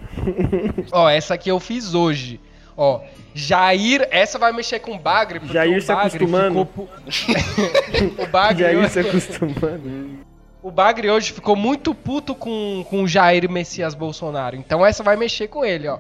[0.93, 2.41] Ó, essa aqui eu fiz hoje.
[2.77, 3.01] Ó,
[3.35, 5.41] Jair, essa vai mexer com o Bagre.
[5.41, 6.65] porque Jair o se Bagre acostumando.
[6.67, 6.89] ficou
[8.25, 10.28] o Bagre hoje- se acostumando.
[10.69, 14.55] O Bagre hoje ficou muito puto com, com o Jair Messias Bolsonaro.
[14.55, 15.99] Então essa vai mexer com ele, ó.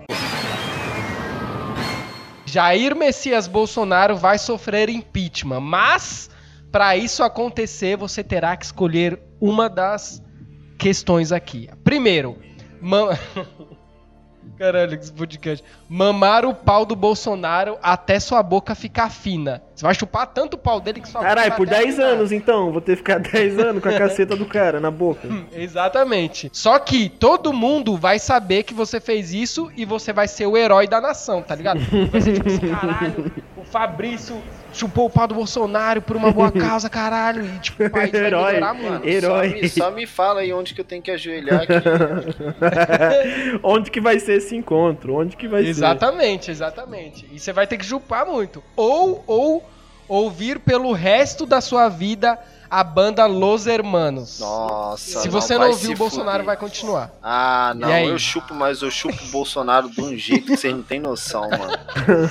[2.44, 6.28] Jair Messias Bolsonaro vai sofrer impeachment, mas
[6.70, 10.22] para isso acontecer, você terá que escolher uma das
[10.76, 11.70] questões aqui.
[11.82, 12.36] Primeiro,
[12.78, 13.08] mam...
[14.56, 15.64] Caralho, esse podcast.
[15.88, 19.62] Mamar o pau do Bolsonaro até sua boca ficar fina.
[19.74, 22.12] Você vai chupar tanto o pau dele que sua Caralho, por vai até 10 afinar.
[22.14, 22.72] anos então.
[22.72, 25.28] Vou ter que ficar 10 anos com a caceta do cara na boca.
[25.52, 26.50] Exatamente.
[26.52, 30.56] Só que todo mundo vai saber que você fez isso e você vai ser o
[30.56, 31.80] herói da nação, tá ligado?
[32.10, 34.40] Vai ser tipo assim, caralho, o Fabrício
[34.72, 37.44] chupou o pau do Bolsonaro por uma boa causa, caralho.
[37.44, 38.52] E tipo, o país vai Herói.
[38.52, 38.74] melhorar.
[38.74, 39.48] Mano, Herói.
[39.50, 41.72] Só me, só me fala aí onde que eu tenho que ajoelhar aqui.
[43.62, 45.14] Onde que vai ser esse encontro?
[45.16, 47.28] Onde que vai Exatamente, exatamente.
[47.32, 48.62] E você vai ter que chupar muito.
[48.76, 49.68] Ou, ou
[50.08, 52.38] ouvir pelo resto da sua vida
[52.70, 54.40] a banda Los Hermanos.
[54.40, 55.20] Nossa.
[55.20, 56.46] Se você não ouvir, se o Bolsonaro fuder.
[56.46, 57.10] vai continuar.
[57.22, 58.08] Ah, E não, aí?
[58.08, 61.48] eu chupo, mas eu chupo o Bolsonaro de um jeito que vocês não têm noção,
[61.48, 61.78] mano.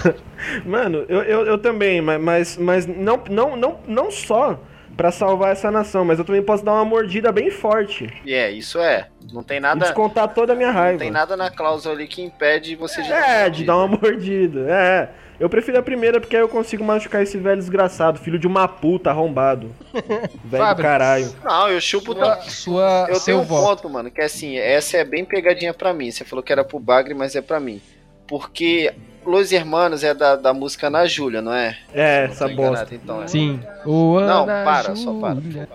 [0.65, 4.60] Mano, eu, eu, eu também, mas, mas, mas não, não, não, não só
[4.98, 8.12] pra salvar essa nação, mas eu também posso dar uma mordida bem forte.
[8.26, 9.08] E é, isso é.
[9.32, 9.80] Não tem E nada.
[9.86, 11.00] descontar toda a minha Não raiva.
[11.00, 13.12] tem nada na cláusula ali que impede você de.
[13.14, 14.66] É, de dar uma mordida.
[14.70, 15.10] É.
[15.40, 18.68] Eu prefiro a primeira porque aí eu consigo machucar esse velho desgraçado, filho de uma
[18.68, 19.70] puta arrombado.
[19.94, 20.84] velho do Fábio.
[20.84, 21.36] caralho.
[21.44, 22.14] Não, eu chupo.
[22.16, 23.82] Sua, sua, Eu seu tenho um voto.
[23.84, 26.10] ponto, mano, que é assim, essa é bem pegadinha pra mim.
[26.10, 27.80] Você falou que era pro Bagre, mas é pra mim.
[28.28, 28.94] Porque
[29.26, 31.78] Los Hermanos é da, da música Ana Júlia, não é?
[31.94, 32.96] É, Não essa enganado, bosta.
[32.96, 33.28] Então, é.
[33.28, 33.60] Sim.
[33.86, 35.36] O Não, Ana para, só para.
[35.42, 35.70] Júlia.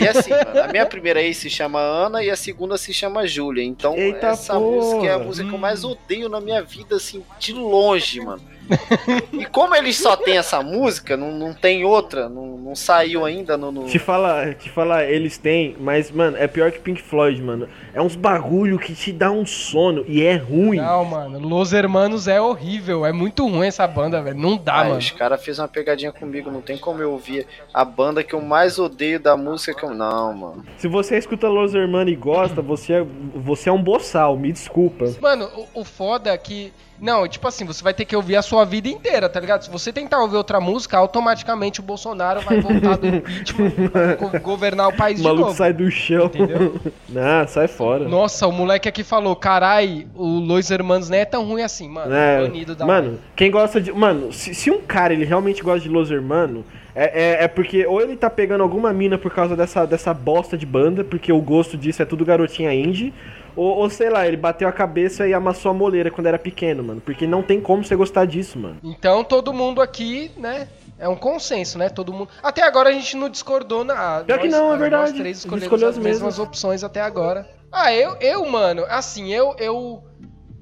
[0.00, 3.26] E assim, mano, a minha primeira aí se chama Ana e a segunda se chama
[3.26, 3.62] Júlia.
[3.62, 4.66] Então, Eita essa porra.
[4.66, 8.42] música é a música que eu mais odeio na minha vida, assim, de longe, mano.
[9.32, 13.56] E como eles só tem essa música, não, não tem outra, não, não saiu ainda
[13.56, 13.72] no.
[13.72, 17.68] no- Te falar, te falar, eles têm, mas, mano, é pior que Pink Floyd, mano.
[17.94, 20.78] É uns bagulho que te dá um sono e é ruim.
[20.78, 21.38] Não, mano.
[21.38, 23.04] Los Hermanos é horrível.
[23.04, 24.36] É muito ruim essa banda, velho.
[24.38, 24.98] Não dá, Ai, mano.
[24.98, 28.40] os caras fez uma pegadinha comigo, não tem como eu ouvir a banda que eu
[28.40, 29.92] mais odeio da música que eu.
[29.94, 30.64] Não, mano.
[30.78, 35.04] Se você escuta Los Hermanos e gosta, você é, você é um boçal, me desculpa.
[35.20, 36.72] Mano, o, o foda é que.
[37.02, 39.62] Não, tipo assim, você vai ter que ouvir a sua vida inteira, tá ligado?
[39.64, 43.72] Se você tentar ouvir outra música, automaticamente o Bolsonaro vai voltar do impeachment
[44.20, 45.56] go- governar o país O de maluco novo.
[45.58, 46.26] sai do chão.
[46.26, 46.76] Entendeu?
[47.10, 48.08] Não, sai fora.
[48.08, 52.14] Nossa, o moleque aqui falou, carai, o Los Hermanos nem é tão ruim assim, mano.
[52.14, 53.92] É, Banido da mano, quem gosta de.
[53.92, 57.84] Mano, se, se um cara ele realmente gosta de Los Hermanos, é, é, é porque
[57.84, 61.40] ou ele tá pegando alguma mina por causa dessa, dessa bosta de banda, porque o
[61.40, 63.12] gosto disso é tudo garotinha indie,
[63.56, 66.82] ou, ou sei lá, ele bateu a cabeça e amassou a moleira quando era pequeno,
[66.82, 67.00] mano.
[67.00, 68.78] Porque não tem como você gostar disso, mano.
[68.82, 70.68] Então todo mundo aqui, né?
[70.98, 71.88] É um consenso, né?
[71.88, 72.28] Todo mundo.
[72.42, 74.22] Até agora a gente não discordou na.
[74.24, 75.18] Pior que não, é Nós verdade.
[75.18, 76.38] três escolhemos as as mesmas mesmas.
[76.38, 77.48] opções até agora.
[77.72, 80.04] Ah, eu, eu, mano, assim, eu, eu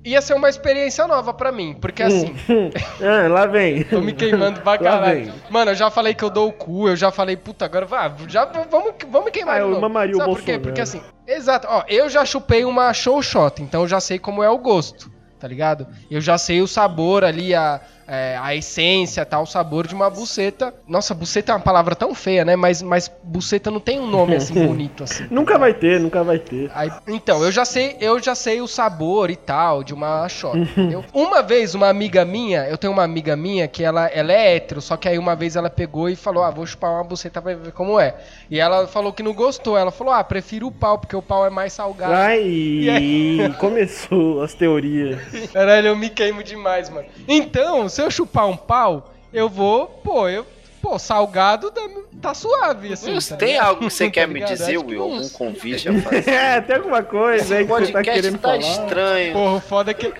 [0.04, 2.34] ia ser uma experiência nova pra mim, porque assim,
[3.02, 3.84] ah, lá vem.
[3.90, 5.24] tô me queimando pra Lá caralho.
[5.24, 5.32] vem.
[5.50, 8.12] Mano, eu já falei que eu dou o cu, eu já falei, puta, agora vai,
[8.28, 10.52] já vamos, vamos queimar Ah, eu mamaria o Sabe por quê?
[10.58, 10.62] Bolsonaro.
[10.62, 14.42] Porque assim, exato, ó, eu já chupei uma show shot, então eu já sei como
[14.42, 15.86] é o gosto, tá ligado?
[16.10, 20.10] Eu já sei o sabor ali, a, é, a essência, tal, o sabor de uma
[20.10, 20.74] buceta.
[20.88, 22.56] Nossa, buceta é uma palavra tão feia, né?
[22.56, 25.28] Mas, mas buceta não tem um nome assim bonito assim.
[25.30, 26.68] Nunca vai ter, nunca vai ter.
[26.74, 30.58] Aí, então, eu já sei, eu já sei o sabor e tal de uma shot.
[30.58, 31.04] entendeu?
[31.14, 34.80] uma vez, uma amiga minha, eu tenho uma amiga minha que ela, ela é hétero,
[34.80, 37.54] só que aí uma vez ela pegou e falou: Ah, vou chupar uma buceta pra
[37.54, 38.16] ver como é.
[38.50, 39.78] E ela falou que não gostou.
[39.78, 42.14] Ela falou: Ah, prefiro o pau, porque o pau é mais salgado.
[42.14, 45.20] Ai, começou as teorias.
[45.52, 47.06] Caralho, eu me queimo demais, mano.
[47.28, 50.46] Então, se eu chupar um pau, eu vou, pô, eu.
[50.80, 51.82] Pô, salgado tá,
[52.22, 53.14] tá suave, assim.
[53.14, 53.66] Mas tá tem ligado?
[53.68, 54.50] algo que você Tá quer me ligado?
[54.52, 55.02] dizer, Acho que Will?
[55.02, 56.30] Algum uns- convite a fazer?
[56.30, 58.58] É, tem alguma coisa aí que você tá querendo tá falar.
[58.58, 59.32] estranho.
[59.34, 60.12] Porra, o foda é que.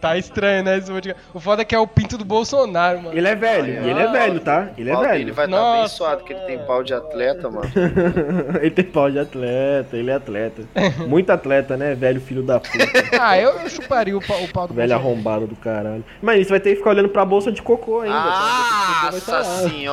[0.00, 0.78] tá estranho, né?
[0.78, 1.22] Esse podcast.
[1.34, 3.16] O foda é que é o pinto do Bolsonaro, mano.
[3.18, 4.68] Ele é velho, e ele é velho, tá?
[4.78, 5.34] Ele é velho.
[5.34, 7.70] vai estar bem Nossa, suado, porque ele tem pau de atleta, mano.
[8.62, 10.62] ele tem pau de atleta, ele é atleta.
[11.06, 11.94] Muito atleta, né?
[11.94, 12.76] Velho filho da puta.
[13.20, 16.04] Ah, eu, eu chuparia o pau, o pau do velho arrombado do caralho.
[16.22, 18.14] Mas isso vai ter que ficar olhando pra bolsa de cocô ainda.
[18.14, 19.00] tá?
[19.02, 19.42] Tá Nossa lá.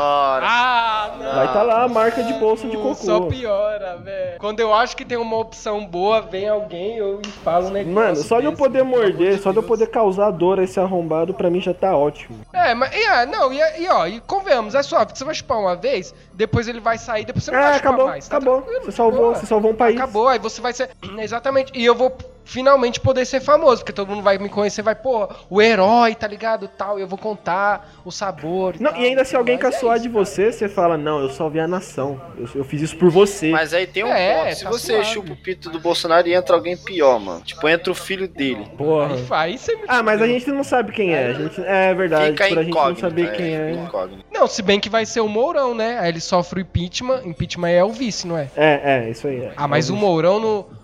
[0.04, 0.46] Senhora!
[0.48, 1.36] Ah, não.
[1.36, 2.96] Vai tá lá a marca de bolsa de cocô.
[2.96, 4.40] Só piora, velho.
[4.40, 7.94] Quando eu acho que tem uma opção boa, vem alguém eu falo um negócio.
[7.94, 11.34] Mano, só de eu poder morder, só de eu poder causar dor a esse arrombado,
[11.34, 12.40] pra mim já tá ótimo.
[12.54, 15.36] É, mas e, ah, não, e, e ó, e convenhamos, é suave, que você vai
[15.36, 18.28] chupar uma vez, depois ele vai sair, depois você não É, vai chupar acabou, mais.
[18.28, 18.62] tá acabou.
[18.62, 19.36] tranquilo, Você salvou, boa.
[19.36, 19.96] você salvou um país.
[19.96, 20.90] Acabou, aí você vai ser.
[21.20, 21.72] Exatamente.
[21.76, 22.12] E eu vou
[22.46, 26.28] finalmente poder ser famoso, porque todo mundo vai me conhecer, vai, pô, o herói, tá
[26.28, 26.68] ligado?
[26.68, 28.76] Tal, e eu vou contar o sabor.
[28.80, 31.30] Não, tal, e ainda se alguém é caçoar isso, de você, você fala, não, eu
[31.30, 32.20] salvei a nação.
[32.38, 33.50] Eu, eu fiz isso por você.
[33.52, 34.56] Mas aí tem um É, ponto.
[34.56, 35.06] Se tá você suave.
[35.06, 37.42] chupa o pito do Bolsonaro e entra alguém pior, mano.
[37.42, 38.68] Tipo, entra o filho dele.
[38.78, 39.16] Porra.
[39.16, 41.28] Aí, aí você me Ah, mas a gente não sabe quem é.
[41.28, 43.02] A gente, é verdade, Fica por a gente não incógnito.
[43.02, 43.72] saber é, quem é.
[43.72, 44.24] incógnito.
[44.32, 45.98] Não, se bem que vai ser o Mourão, né?
[46.00, 47.22] Aí ele sofre o impeachment.
[47.26, 48.48] Impeachment é o vice, não é?
[48.56, 49.42] É, é, isso aí.
[49.42, 49.54] É.
[49.56, 50.83] Ah, mas o Mourão no.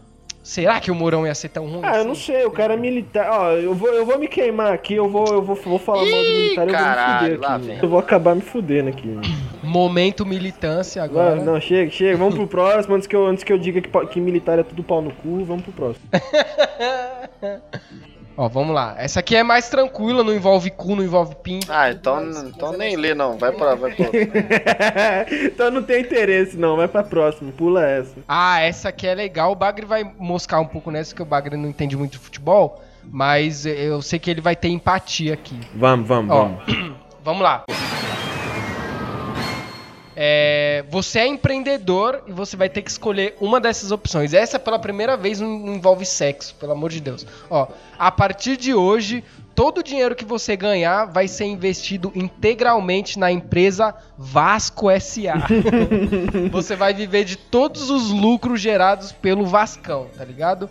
[0.49, 1.81] Será que o Mourão ia ser tão ruim?
[1.83, 2.07] Ah, eu assim?
[2.07, 3.29] não sei, o cara é militar.
[3.29, 6.23] Ó, eu vou, eu vou me queimar aqui, eu vou, eu vou, vou falar mal
[6.23, 7.77] de Ih, militar e eu vou me fuder aqui.
[7.83, 9.15] Eu vou acabar me fudendo aqui.
[9.61, 11.35] Momento militância agora.
[11.35, 12.95] Não, não, chega, chega, vamos pro próximo.
[12.95, 15.45] Antes que eu, antes que eu diga que, que militar é tudo pau no cu,
[15.45, 16.09] vamos pro próximo.
[18.39, 18.95] Ó, vamos lá.
[18.97, 21.67] Essa aqui é mais tranquila, não envolve cu, não envolve pinto.
[21.69, 23.37] Ah, então, então nem lê, não.
[23.37, 23.75] Vai pra.
[23.75, 24.05] Vai pra...
[25.43, 26.77] então não tem interesse, não.
[26.77, 28.15] Vai pra próxima, pula essa.
[28.25, 29.51] Ah, essa aqui é legal.
[29.51, 32.81] O Bagre vai moscar um pouco nessa, que o Bagre não entende muito de futebol.
[33.03, 35.59] Mas eu sei que ele vai ter empatia aqui.
[35.75, 36.99] Vamos, vamos, Ó, vamos.
[37.21, 37.65] Vamos lá.
[40.21, 44.33] É, você é empreendedor e você vai ter que escolher uma dessas opções.
[44.33, 47.25] Essa pela primeira vez não envolve sexo, pelo amor de Deus.
[47.49, 49.23] Ó, a partir de hoje,
[49.55, 55.35] todo o dinheiro que você ganhar vai ser investido integralmente na empresa Vasco SA.
[56.51, 60.69] você vai viver de todos os lucros gerados pelo Vascão, tá ligado?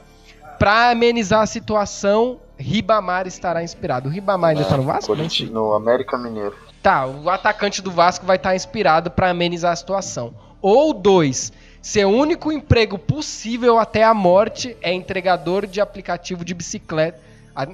[0.58, 4.08] Pra amenizar a situação, Ribamar estará inspirado.
[4.08, 5.14] O Ribamar ainda tá no Vasco?
[5.50, 6.54] No América Mineiro.
[6.82, 10.34] Tá, o atacante do Vasco vai estar inspirado pra amenizar a situação.
[10.60, 17.18] Ou dois, seu único emprego possível até a morte é entregador de aplicativo de bicicleta.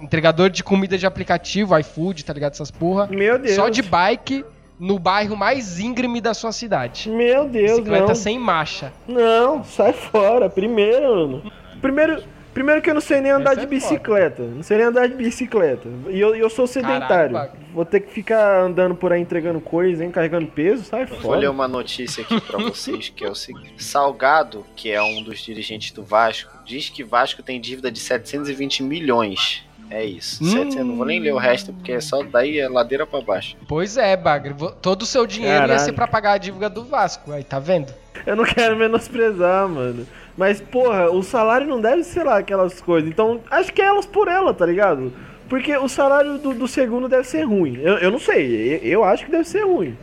[0.00, 2.52] Entregador de comida de aplicativo, iFood, tá ligado?
[2.52, 3.06] Essas porra.
[3.06, 3.54] Meu Deus.
[3.54, 4.44] Só de bike
[4.78, 7.08] no bairro mais íngreme da sua cidade.
[7.08, 8.14] Meu Deus, Bicicleta não.
[8.14, 8.92] sem marcha.
[9.06, 10.48] Não, sai fora.
[10.50, 11.52] Primeiro, mano.
[11.80, 12.22] Primeiro,
[12.54, 14.42] primeiro que eu não sei nem andar Essa de é bicicleta.
[14.42, 15.88] Não sei nem andar de bicicleta.
[16.08, 17.34] E eu, eu sou sedentário.
[17.34, 21.16] Caralho, Vou ter que ficar andando por aí entregando coisa, hein, carregando peso, sai Vou
[21.16, 21.50] ler fora.
[21.50, 23.82] uma notícia aqui pra vocês, que é o seguinte.
[23.82, 28.82] Salgado, que é um dos dirigentes do Vasco, diz que Vasco tem dívida de 720
[28.84, 29.64] milhões.
[29.90, 30.42] É isso.
[30.42, 30.50] Hum.
[30.50, 33.56] 700, não vou nem ler o resto, porque é só daí é ladeira pra baixo.
[33.68, 34.54] Pois é, Bagre.
[34.80, 37.32] Todo o seu dinheiro ia ser pra pagar a dívida do Vasco.
[37.32, 37.92] Aí, tá vendo?
[38.26, 40.06] Eu não quero menosprezar, mano.
[40.36, 43.08] Mas, porra, o salário não deve ser lá aquelas coisas.
[43.08, 45.12] Então, acho que é elas por ela, tá ligado?
[45.48, 47.78] Porque o salário do, do segundo deve ser ruim.
[47.80, 49.96] Eu, eu não sei, eu, eu acho que deve ser ruim.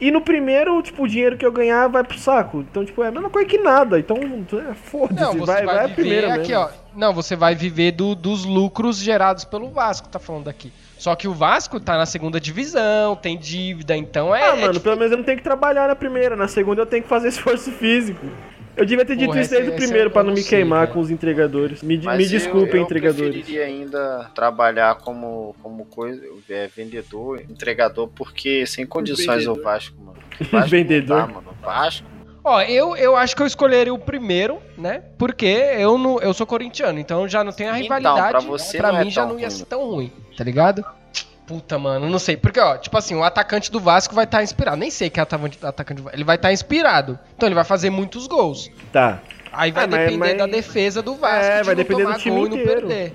[0.00, 2.64] E no primeiro, tipo, o dinheiro que eu ganhar vai pro saco.
[2.68, 3.98] Então, tipo, é a mesma coisa que nada.
[3.98, 6.64] Então, é, foda-se, Não, você vai, vai, vai, a primeira aqui, mesmo.
[6.64, 6.68] ó.
[6.96, 10.72] Não, você vai viver do- dos lucros gerados pelo Vasco, tá falando aqui.
[10.98, 14.42] Só que o Vasco tá na segunda divisão, tem dívida, então é.
[14.42, 14.80] Ah, é mano, difícil.
[14.82, 16.34] pelo menos eu não tenho que trabalhar na primeira.
[16.34, 18.26] Na segunda eu tenho que fazer esforço físico.
[18.76, 20.80] Eu devia ter dito Porra, isso desde o esse primeiro eu pra não me queimar
[20.86, 20.92] cara.
[20.92, 21.82] com os entregadores.
[21.82, 23.32] Me, Mas me eu- desculpem, eu, entregadores.
[23.32, 30.18] preferiria ainda trabalhar como, como coisa, é, vendedor, entregador, porque sem condições o Vasco, mano.
[30.40, 31.18] O Vasco Vendedor.
[31.18, 31.54] Dá, mano.
[31.60, 32.06] O Vasco.
[32.42, 35.02] Ó, eu, eu acho que eu escolheria o primeiro, né?
[35.18, 38.30] Porque eu, não, eu sou corintiano, então já não tem a Então, rivalidade.
[38.30, 40.82] pra você pra não é mim já não ia ser tão ruim, tá ligado?
[41.50, 42.36] Puta, mano, não sei.
[42.36, 44.76] Porque, ó, tipo assim, o atacante do Vasco vai estar inspirado.
[44.76, 46.16] Nem sei quem é atacante do Vasco.
[46.16, 47.18] Ele vai estar inspirado.
[47.36, 48.70] Então ele vai fazer muitos gols.
[48.92, 49.18] Tá.
[49.52, 51.44] Aí vai Ah, mas- depender mas- da defesa do Vasco.
[51.50, 52.80] É, de vai não depender do time gol e não inteiro.
[52.86, 53.14] perder.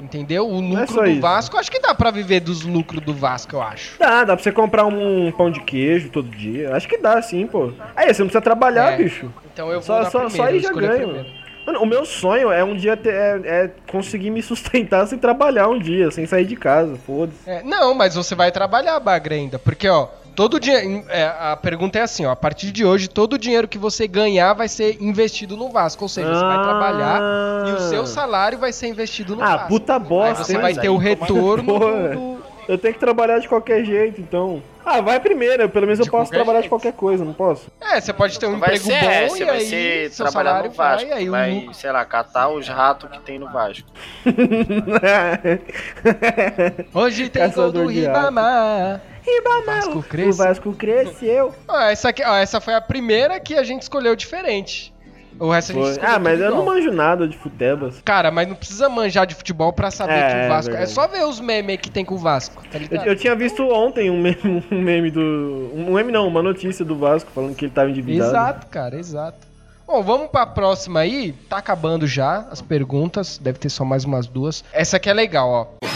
[0.00, 0.48] Entendeu?
[0.50, 1.20] O é lucro só do isso.
[1.20, 3.96] Vasco, acho que dá pra viver dos lucros do Vasco, eu acho.
[4.00, 6.74] Dá, dá pra você comprar um pão de queijo todo dia.
[6.74, 7.72] Acho que dá, sim, pô.
[7.94, 8.96] Aí, você não precisa trabalhar, É.
[8.96, 9.32] bicho.
[9.52, 11.04] Então eu vou Só- na só- primeira, só aí eu já escolho a ganho.
[11.08, 11.43] primeira.
[11.66, 15.68] Mano, o meu sonho é um dia ter, é, é conseguir me sustentar sem trabalhar
[15.68, 17.48] um dia, sem sair de casa, foda-se.
[17.48, 19.58] É, não, mas você vai trabalhar, Bagre, ainda.
[19.58, 21.04] Porque, ó, todo dinheiro.
[21.08, 22.30] é, a pergunta é assim, ó.
[22.32, 26.04] A partir de hoje, todo o dinheiro que você ganhar vai ser investido no Vasco.
[26.04, 26.62] Ou seja, você vai Ah.
[26.62, 27.20] trabalhar
[27.68, 29.68] e o seu salário vai ser investido no Ah, Vasco.
[29.68, 30.60] puta Aí bosta, você hein?
[30.60, 32.08] vai ter aí o é que- retorno Porra.
[32.10, 32.43] do.
[32.68, 34.62] Eu tenho que trabalhar de qualquer jeito, então.
[34.84, 36.70] Ah, vai primeiro, pelo menos eu De posso qualquer trabalhar de jeito.
[36.70, 37.70] qualquer coisa, não posso?
[37.80, 40.10] É, você pode ter um vai emprego ser, bom é, e você vai aí ser
[40.10, 41.08] seu trabalhar no Vasco.
[41.08, 41.74] vai, aí vai, lucro.
[41.74, 43.88] sei lá, catar os ratos que tem no Vasco.
[46.92, 48.18] Hoje tem gol Caçador do de rato.
[48.18, 49.00] Ribamar.
[49.26, 50.32] Ribamar, Vasco o.
[50.32, 51.54] Vasco cresceu.
[51.66, 54.93] Ó, essa, aqui, ó, essa foi a primeira que a gente escolheu diferente.
[55.38, 58.00] O resto a gente Ah, mas eu não manjo nada de futebas.
[58.04, 60.70] Cara, mas não precisa manjar de futebol pra saber É, que o Vasco.
[60.70, 60.92] É verdade.
[60.92, 63.06] só ver os memes que tem com o Vasco, tá Eu, ligado?
[63.06, 65.70] eu tinha visto ontem um meme, um meme do.
[65.74, 68.30] Um meme não, uma notícia do Vasco falando que ele tava endividado.
[68.30, 69.38] Exato, cara, exato.
[69.86, 71.32] Bom, vamos pra próxima aí.
[71.48, 73.36] Tá acabando já as perguntas.
[73.36, 74.64] Deve ter só mais umas duas.
[74.72, 75.86] Essa aqui é legal, ó.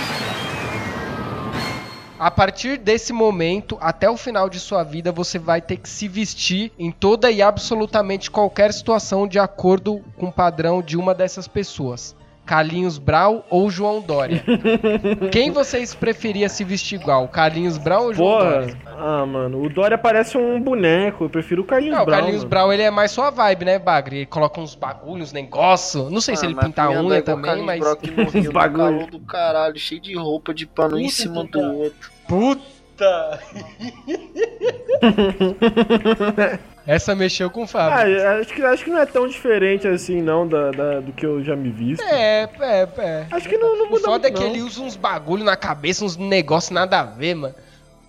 [2.19, 6.09] A partir desse momento, até o final de sua vida, você vai ter que se
[6.09, 11.47] vestir em toda e absolutamente qualquer situação de acordo com o padrão de uma dessas
[11.47, 12.17] pessoas.
[12.49, 14.43] Carlinhos Brau ou João Dória.
[15.31, 17.29] Quem vocês preferia se vestir igual?
[17.29, 18.51] Carlinhos Brau ou João Porra.
[18.61, 18.77] Dória?
[18.87, 21.25] Ah, mano, o Dória parece um boneco.
[21.25, 22.07] Eu prefiro o Carlinhos Não, o.
[22.07, 22.49] Carlinhos mano.
[22.49, 24.17] Brau, ele é mais sua vibe, né, Bagre?
[24.17, 26.11] Ele coloca uns bagulhos, uns negócios.
[26.11, 27.81] Não sei se Ah, ele mas pinta unha igual também, mas...
[28.33, 28.79] Rio, no Bagulho.
[28.79, 32.11] calor do caralho, cheio de roupa de pano um em cima do outro.
[32.27, 33.41] Puta!
[36.89, 38.29] Essa mexeu com o Ah, Fábio.
[38.41, 41.45] acho que, acho que não é tão diferente assim, não, da, da- do que eu
[41.45, 42.03] já me visto.
[42.03, 43.27] É, é, é.
[43.31, 44.55] Acho que não, não O muda foda é muito, que não.
[44.55, 47.55] ele usa uns bagulho na cabeça, uns negócios nada a ver, mano.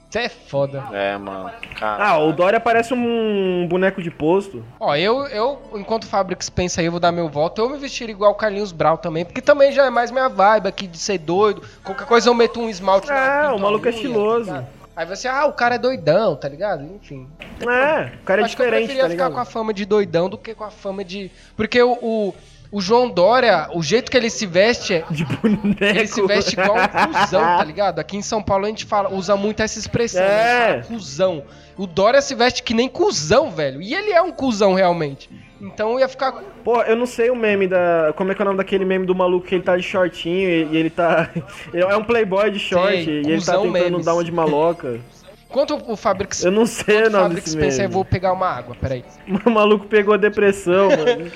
[0.09, 0.81] Isso é foda.
[0.93, 1.51] É, mano.
[1.81, 4.63] Ah, o Dória parece um boneco de posto.
[4.79, 7.61] Ó, eu, eu enquanto o Fabrix pensa aí, eu vou dar meu voto.
[7.61, 10.67] Eu me vestir igual o Carlinhos Brau também, porque também já é mais minha vibe
[10.67, 11.61] aqui de ser doido.
[11.83, 14.49] Qualquer coisa eu meto um esmalte na É, pinto o maluco é estiloso.
[14.51, 14.63] tá?
[14.99, 16.83] Aí você, ah, o cara é doidão, tá ligado?
[16.83, 17.25] Enfim.
[17.61, 19.33] É, o cara é Acho que eu diferente, preferia tá ficar ligado?
[19.33, 21.31] com a fama de doidão do que com a fama de.
[21.55, 22.35] Porque o, o,
[22.71, 25.05] o João Dória, o jeito que ele se veste é.
[25.09, 25.83] De boneco.
[25.83, 27.99] Ele se veste igual um cuzão, tá ligado?
[27.99, 30.27] Aqui em São Paulo a gente fala, usa muito essa expressão, É.
[30.27, 30.73] né?
[30.75, 31.43] Gente fala cuzão.
[31.77, 33.81] O Dória se veste que nem cuzão, velho.
[33.81, 35.29] E ele é um cuzão realmente.
[35.61, 36.31] Então eu ia ficar.
[36.63, 38.13] Pô, eu não sei o meme da.
[38.15, 40.49] Como é que é o nome daquele meme do maluco que ele tá de shortinho
[40.49, 41.29] e, e ele tá.
[41.73, 44.05] é um playboy de short e ele tá tentando memes.
[44.05, 44.99] dar uma de maloca.
[45.49, 46.43] Enquanto o Fabrix.
[46.43, 49.03] Eu não sei o o nome Fabrix desse pensa, eu vou pegar uma água, peraí.
[49.45, 51.31] O maluco pegou depressão, mano.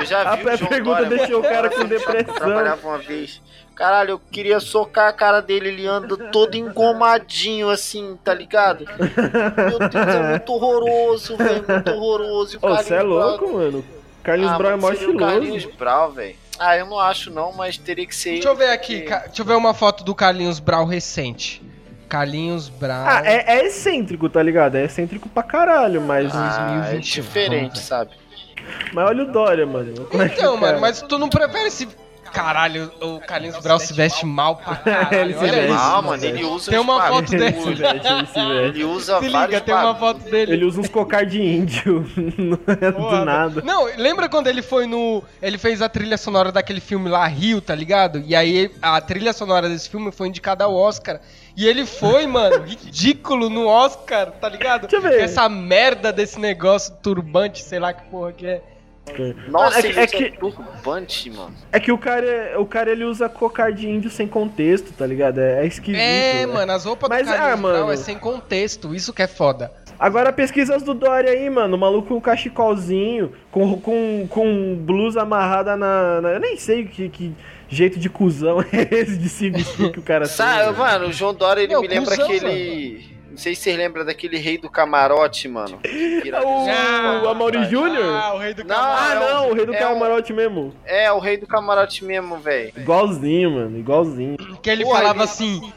[0.00, 1.54] Eu já A vi o João pergunta Dória, deixou o mano.
[1.54, 2.34] cara com Eu depressão.
[2.34, 3.42] trabalhava uma vez.
[3.74, 8.84] Caralho, eu queria socar a cara dele, ele anda todo engomadinho assim, tá ligado?
[8.86, 12.56] Meu Deus, é muito horroroso, velho, muito horroroso.
[12.56, 13.84] E o Ô, você é louco, mano.
[14.24, 15.78] Carlinhos Ah, Brown é mó seria o Carlinhos estiloso.
[15.78, 16.36] Brown, velho.
[16.58, 19.26] Ah, eu não acho não, mas teria que ser Deixa eu ver aqui, porque- ca-
[19.26, 21.62] deixa eu ver uma foto do Carlinhos Brau recente.
[22.08, 23.04] Carlinhos Brau.
[23.06, 24.76] Ah, é, é excêntrico, tá ligado?
[24.76, 26.30] É excêntrico pra caralho, mas.
[26.34, 27.84] Ah, é 2021, diferente, vamos ver.
[27.84, 28.10] sabe?
[28.92, 30.04] Mas olha o Dória, mano.
[30.06, 31.88] Como é Então, cara- mano, mas tu não prefere esse.
[32.30, 35.18] Caralho, o Carlinhos Brau se veste mal pra caralho.
[35.18, 35.74] Ele se Olha veste isso.
[35.82, 37.44] Ah, mal, mano, ele usa Tem os uma foto dele.
[37.46, 38.78] Ele se veste, ele se veste.
[38.78, 40.52] Ele usa Se liga, tem uma foto dele.
[40.52, 42.06] Ele usa uns cocar de índio.
[42.36, 43.62] Não é do nada.
[43.62, 45.24] Não, lembra quando ele foi no.
[45.40, 48.22] Ele fez a trilha sonora daquele filme lá, Rio, tá ligado?
[48.26, 51.20] E aí a trilha sonora desse filme foi indicada ao Oscar.
[51.58, 54.82] E ele foi, mano, ridículo no Oscar, tá ligado?
[54.82, 55.20] Deixa eu ver.
[55.20, 58.62] Essa merda desse negócio turbante, sei lá que porra que é.
[59.48, 61.52] Nossa, É é usa que- turbante, mano.
[61.72, 65.40] É que o cara, o cara ele usa cocar de índio sem contexto, tá ligado?
[65.40, 66.00] É, é esquisito.
[66.00, 66.46] É, né?
[66.46, 67.92] mano, as roupas Mas, do Carlinhos ah, Brown mano.
[67.92, 69.72] é sem contexto, isso que é foda.
[69.98, 71.74] Agora pesquisa as do Dória aí, mano.
[71.74, 76.84] O maluco com um cachecolzinho, com, com, com blusa amarrada na, na- Eu nem sei
[76.84, 77.34] que, que
[77.68, 80.34] jeito de cuzão é esse de se vestir que o cara tem.
[80.34, 80.78] Sabe, mano.
[80.78, 83.18] mano, o João Dória, ele Meu, me lembra cuzão, aquele...
[83.30, 85.78] Não sei se vocês lembram daquele rei do camarote, mano.
[86.44, 88.04] O, o Amaury Júnior?
[88.14, 90.74] Ah, o rei do Não, Ah, não, o rei do é camarote mesmo.
[90.84, 92.72] É, o rei do camarote mesmo, velho.
[92.76, 94.36] Igualzinho, mano, igualzinho.
[94.60, 95.72] Que ele Porra, falava ele- assim.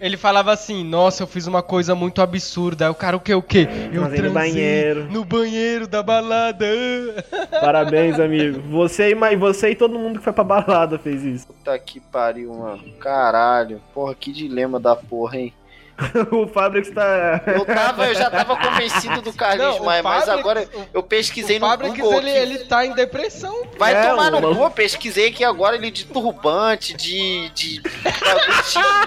[0.00, 2.86] Ele falava assim, nossa, eu fiz uma coisa muito absurda.
[2.86, 3.66] Aí o cara, o que, o que?
[3.92, 5.04] Eu Mas aí no transei banheiro.
[5.10, 6.66] No banheiro da balada.
[7.50, 8.60] Parabéns, amigo.
[8.70, 11.46] Você e, você e todo mundo que foi pra balada fez isso.
[11.46, 12.82] Puta que pariu, mano.
[13.00, 13.80] Caralho.
[13.94, 15.52] Porra, que dilema da porra, hein?
[16.30, 17.40] o Fabrix tá.
[17.46, 21.66] Eu, tava, eu já tava convencido do Carlinhos Maia, mas agora eu pesquisei o no
[21.68, 23.66] Fabrix, Google ele, ele tá em depressão.
[23.78, 27.48] Vai É, tomar no cu, pesquisei aqui agora ele de turbante, de.
[27.50, 27.80] de.
[27.80, 28.62] bagulho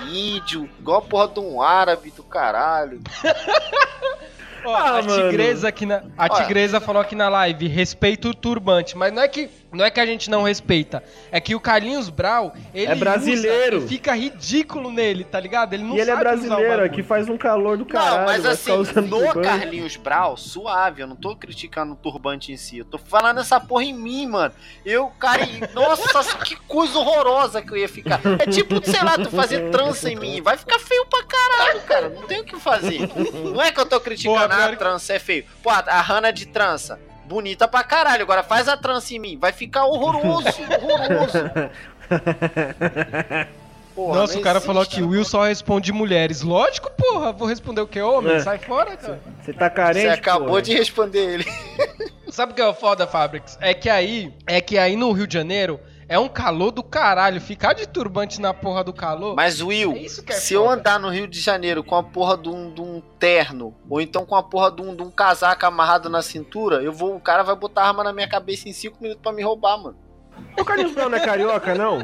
[0.07, 2.99] de índio, igual a porra de um árabe do caralho.
[4.65, 5.29] Ó, Ah, a mano.
[5.29, 6.29] tigresa aqui na, a Olha.
[6.41, 9.99] tigresa falou aqui na live, respeita o turbante, mas não é que não é que
[9.99, 13.77] a gente não respeita, é que o Carlinhos Brau, ele É brasileiro.
[13.77, 15.73] usa e fica ridículo nele, tá ligado?
[15.73, 16.85] Ele não E ele é brasileiro, bagulho.
[16.85, 18.17] aqui faz um calor do caralho.
[18.17, 19.39] não, mas assim, no turbante.
[19.47, 23.59] Carlinhos Brau, suave, eu não tô criticando o turbante em si, eu tô falando essa
[23.59, 24.53] porra em mim, mano.
[24.85, 28.19] Eu, cara, nossa, que coisa horrorosa que eu ia ficar.
[28.39, 32.09] É tipo, sei lá, tu fazer trança em mim, vai ficar feio pra caralho, cara,
[32.09, 33.07] não tem o que fazer.
[33.53, 35.45] Não é que eu tô criticando, Pô, ah, que- trança é feio.
[35.61, 36.99] Pô, a Hanna de trança.
[37.29, 40.47] Bonita pra caralho, agora faz a trança em mim, vai ficar horroroso,
[40.81, 41.37] horroroso.
[43.93, 46.41] Porra, Nossa, o cara existe, falou que o Will só responde mulheres.
[46.41, 48.01] Lógico, porra, vou responder o que?
[48.01, 48.39] Homem, É.
[48.39, 49.19] sai fora, cara.
[49.43, 50.07] Você tá carente?
[50.07, 50.61] Você acabou porra?
[50.63, 51.45] de responder ele.
[52.31, 53.57] Sabe o que é o foda, Fabrics?
[53.61, 55.79] É que aí, é que aí no Rio de Janeiro
[56.09, 57.39] é um calor do caralho.
[57.39, 59.35] Ficar de turbante na porra do calor.
[59.35, 60.73] Mas, Will, É isso que é se eu foda.
[60.81, 64.25] andar no Rio de Janeiro com a porra de um, de um terno, ou então
[64.25, 67.43] com a porra de um, de um casaco amarrado na cintura, eu vou, o cara
[67.43, 69.95] vai botar arma na minha cabeça em 5 minutos pra me roubar, mano.
[70.57, 71.99] O Carlinhos Brown não é carioca, não?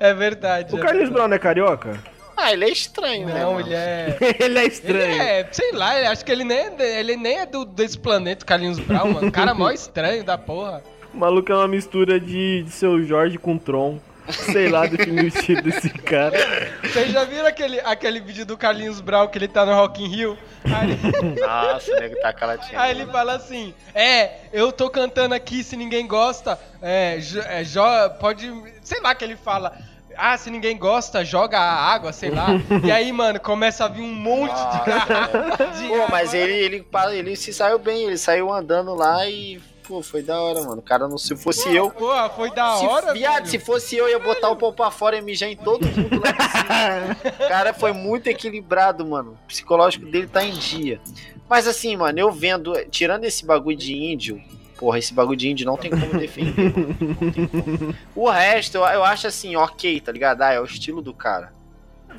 [0.00, 0.74] É verdade.
[0.74, 1.10] O é Carlinhos.
[1.10, 2.02] Brown não é carioca?
[2.36, 3.40] Ah, ele é estranho, né?
[3.42, 4.16] Não, ele é.
[4.40, 5.22] ele é Ele estranho.
[5.22, 8.44] é, sei lá, eu acho que ele nem é, ele nem é do, desse planeta,
[8.44, 9.30] Carlinhos Brown, mano.
[9.30, 10.82] Cara mó estranho da porra.
[11.12, 13.98] O maluco é uma mistura de, de seu Jorge com Tron.
[14.30, 16.38] Sei lá definir o estilo desse cara.
[16.82, 20.06] Vocês já viram aquele, aquele vídeo do Carlinhos Brown que ele tá no Rock in
[20.06, 20.38] Rio?
[20.64, 20.96] Aí,
[21.40, 22.78] Nossa, nego tá calatinho.
[22.78, 27.80] aí ele fala assim: É, eu tô cantando aqui, se ninguém gosta, é, é, jo-
[28.20, 28.48] pode.
[28.82, 29.76] Sei lá que ele fala.
[30.16, 32.46] Ah, se ninguém gosta, joga a água, sei lá.
[32.84, 36.06] E aí, mano, começa a vir um monte de garrafa de Pô, água.
[36.10, 39.60] mas ele, ele, ele se saiu bem, ele saiu andando lá e.
[39.92, 40.78] Pô, foi da hora, mano.
[40.78, 41.18] O cara não.
[41.18, 41.90] Se fosse eu.
[41.90, 45.18] Porra, foi da Se, hora, viado, se fosse eu, ia botar o pau pra fora
[45.18, 49.32] e mijar em todo mundo lá em cara foi muito equilibrado, mano.
[49.44, 50.98] O psicológico dele tá em dia.
[51.46, 54.42] Mas assim, mano, eu vendo, tirando esse bagulho de índio,
[54.78, 56.72] porra, esse bagulho de índio não tem como defender.
[56.74, 56.96] mano.
[56.98, 57.94] Não tem como.
[58.16, 60.40] O resto, eu, eu acho assim, ok, tá ligado?
[60.40, 61.52] Ah, é o estilo do cara.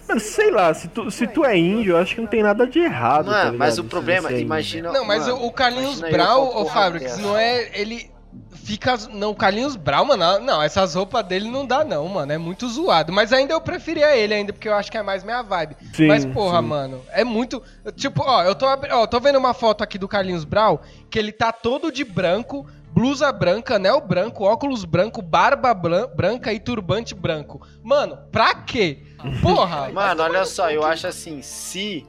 [0.08, 2.66] Mano, sei lá, se tu, se tu é índio, eu acho que não tem nada
[2.68, 3.26] de errado.
[3.26, 3.58] tá Mano, ligado?
[3.60, 4.92] mas o problema, é imagina.
[4.92, 7.70] Não, mas mano, o- Carlinhos Brau, ô Fabrics, não é.
[7.80, 8.12] Ele
[8.52, 8.96] fica.
[9.12, 12.32] Não, o Carlinhos Brau, mano, não, essas roupas dele não dá, não, mano.
[12.32, 13.12] É muito zoado.
[13.12, 15.76] Mas ainda eu preferia ele, ainda, porque eu acho que é mais minha vibe.
[15.94, 16.68] Sim, mas, porra, sim.
[16.68, 17.62] mano, é muito.
[17.96, 21.32] Tipo, ó, eu tô, ó, tô vendo uma foto aqui do Carlinhos Brau, que ele
[21.32, 22.66] tá todo de branco.
[22.96, 27.60] Blusa branca, anel branco, óculos branco, barba bran- branca e turbante branco.
[27.82, 29.02] Mano, pra quê?
[29.42, 29.90] Porra!
[29.92, 32.06] Mano, olha só, eu acho assim, se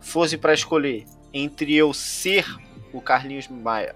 [0.00, 2.46] fosse pra escolher entre eu ser
[2.92, 3.94] o Carlinhos Maia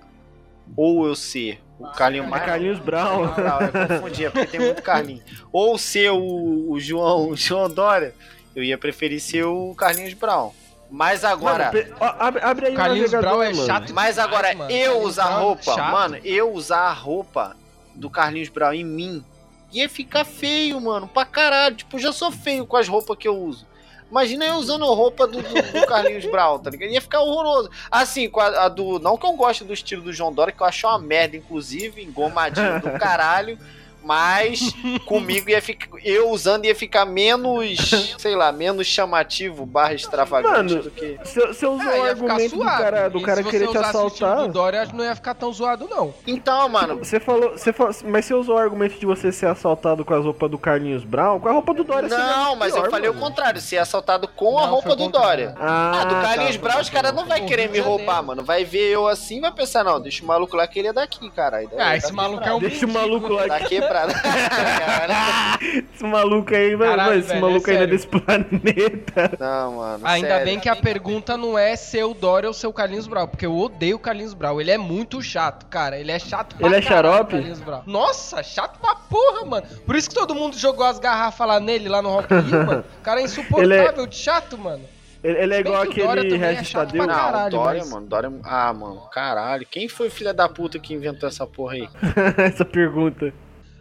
[0.77, 2.45] ou eu ser o Carlinhos É Maia.
[2.45, 3.27] Carlinhos Brown.
[3.27, 5.23] Não, não, eu confundi, é porque tem muito Carlinhos.
[5.53, 8.15] Ou ser o, o João, o João Dória,
[8.57, 10.51] eu ia preferir ser o Carlinhos Brown.
[10.91, 13.67] Mas agora, Mano, abre, abre aí o Carlinhos Brau é mano.
[13.67, 13.93] chato.
[13.93, 14.71] mas agora mano.
[14.71, 15.93] eu Carlinhos usar Brown é roupa, chato.
[15.93, 17.57] mano, eu usar a roupa
[17.95, 19.25] do Carlinhos Brown em mim,
[19.73, 21.77] ia ficar feio, mano, pra caralho.
[21.77, 23.67] Tipo, já sou feio com as roupas que eu uso.
[24.11, 26.91] Imagina eu usando a roupa do, do- do Carlinhos Brown, tá ligado?
[26.91, 27.71] Ia ficar horroroso.
[27.91, 28.99] Assim, com a, a do.
[28.99, 32.03] Não que eu goste do estilo do João Dória, que eu acho uma merda, inclusive,
[32.03, 33.59] engomadinho do caralho.
[34.03, 34.73] Mas
[35.05, 35.89] comigo ia ficar.
[36.05, 37.91] Eu usando ia ficar menos.
[38.19, 41.19] sei lá, menos chamativo barra extravagante Mano, do que.
[41.23, 43.77] Você você usou É, o argumento do cara, do E cara se querer você te
[43.79, 44.37] o assaltar.
[44.39, 46.15] do Dória, não ia ficar tão zoado, não.
[46.27, 50.05] Então, mano, Você falou, você falou, mas você usou o argumento de você ser assaltado
[50.05, 52.91] com as roupas do Carlinhos Brown, com a roupa do Dória Não, mas pior, eu
[52.91, 53.21] falei mano.
[53.21, 55.09] o contrário, ser assaltado com a Não, roupa foi do o.
[55.11, 55.55] Dória.
[55.59, 58.27] Ah, Ah, do Carlinhos tá, Brown, os caras não vai querer me roubar, Janeiro.
[58.27, 58.45] mano.
[58.45, 61.29] Vai ver eu assim, vai pensar, não, deixa o maluco lá que ele é daqui,
[61.31, 61.71] caralho.
[61.79, 63.57] Ah, esse maluco é um Deixa o maluco lá Tá
[65.95, 69.37] Esse maluco aí, vai, Caralho, esse velho, maluco é não é desse planeta.
[69.39, 70.07] não, mano.
[70.07, 70.45] Ainda sério.
[70.45, 73.47] bem que a pergunta não é ser o Dória ou ser o Carlinhos Brau, porque
[73.47, 74.61] eu odeio o Carlinhos Brau.
[74.61, 75.99] Ele é muito chato, cara.
[75.99, 77.33] Ele é chato pra Ele é caralho, xarope?
[77.33, 77.83] Carlinhos Brau.
[77.87, 79.67] Nossa, chato pra porra, mano.
[79.85, 82.85] Por isso que todo mundo jogou as garrafas lá nele, lá no Rock Rio, mano.
[82.99, 84.85] O cara é insuportável de chato, mano.
[85.23, 87.07] Ele, ele é igual aquele também é Tadeu.
[87.07, 88.07] Não, caralho, Dória, mas- mano.
[88.07, 88.33] Dória.
[88.45, 89.67] Ah, mano, caralho.
[89.69, 91.89] Quem foi o filho da puta que inventou essa porra aí?
[92.39, 93.33] Essa pergunta.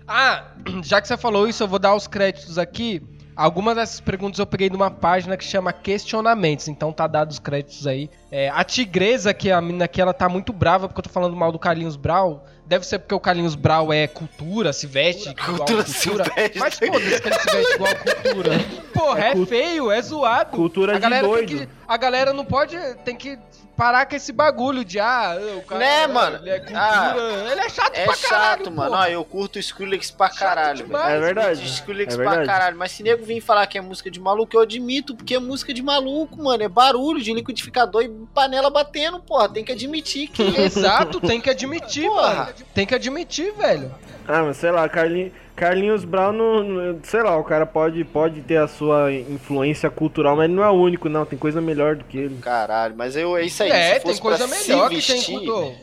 [0.08, 0.51] Ah,
[0.84, 3.01] já que você falou isso, eu vou dar os créditos aqui.
[3.36, 7.86] Algumas dessas perguntas eu peguei numa página que chama Questionamentos, então tá dado os créditos
[7.86, 8.10] aí.
[8.30, 11.09] É, a tigresa, que é a menina que ela tá muito brava porque eu tô
[11.09, 12.45] falando mal do Carlinhos Brau.
[12.65, 16.25] Deve ser porque o Carlinhos Brau é cultura, se veste igual Cultura cultura.
[16.25, 16.59] silvestre.
[16.59, 18.51] Mas foda-se que ele se veste igual cultura.
[18.93, 20.51] Porra, é, É feio, é zoado.
[20.57, 21.47] Cultura a de galera doido.
[21.47, 22.78] Tem que, a galera não pode.
[23.05, 23.39] Tem que
[23.78, 25.80] parar com esse bagulho de ah, o cara.
[25.80, 26.38] Né, mano?
[26.39, 26.82] Ele é cultura.
[26.82, 27.15] Ah,
[27.51, 28.89] ele é chato É pra chato, caralho, mano.
[28.91, 29.01] porra.
[29.03, 31.13] Ó, eu curto Skrillex pra Chato caralho, demais.
[31.13, 31.65] É verdade.
[31.65, 32.47] Skrillex É pra verdade.
[32.49, 32.78] caralho.
[32.78, 35.73] Mas se nego vir falar que é música de maluco, eu admito, porque é música
[35.73, 36.61] de maluco, mano.
[36.63, 39.49] É barulho de liquidificador e panela batendo, porra.
[39.49, 40.43] Tem que admitir que.
[40.61, 42.34] Exato, tem que admitir, Porra.
[42.34, 42.53] mano.
[42.74, 43.91] Tem que admitir, velho.
[44.28, 48.57] Ah, mas sei lá, Carlinhos, Carlinhos Brown, não, sei lá, o cara pode, pode ter
[48.57, 51.26] a sua influência cultural, mas ele não é o único, não.
[51.26, 52.38] Tem coisa melhor do que ele.
[52.41, 53.72] Caralho, mas eu, é isso aí.
[53.72, 55.76] é, se fosse tem coisa melhor se que tem vestir, cultura.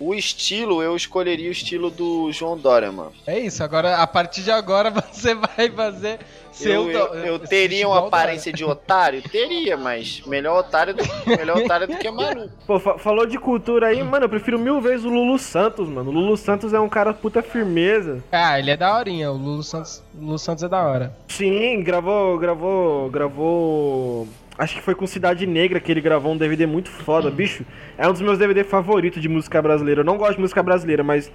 [0.00, 3.12] O estilo, eu escolheria o estilo do João Dória, mano.
[3.26, 6.20] É isso, agora, a partir de agora você vai fazer
[6.52, 6.90] seu.
[6.90, 9.20] Eu, eu, eu teria uma aparência de otário?
[9.22, 12.50] Teria, mas melhor otário do, melhor otário do que maluco.
[12.66, 16.10] Pô, fa- falou de cultura aí, mano, eu prefiro mil vezes o Lulu Santos, mano.
[16.10, 18.22] O Lulu Santos é um cara puta firmeza.
[18.30, 21.12] Ah, ele é da horinha, o Lulu Santos, o Lulu Santos é da hora.
[21.28, 24.28] Sim, gravou, gravou, gravou.
[24.58, 27.64] Acho que foi com Cidade Negra que ele gravou um DVD muito foda, bicho.
[27.96, 30.00] É um dos meus DVD favoritos de música brasileira.
[30.00, 31.30] Eu não gosto de música brasileira, mas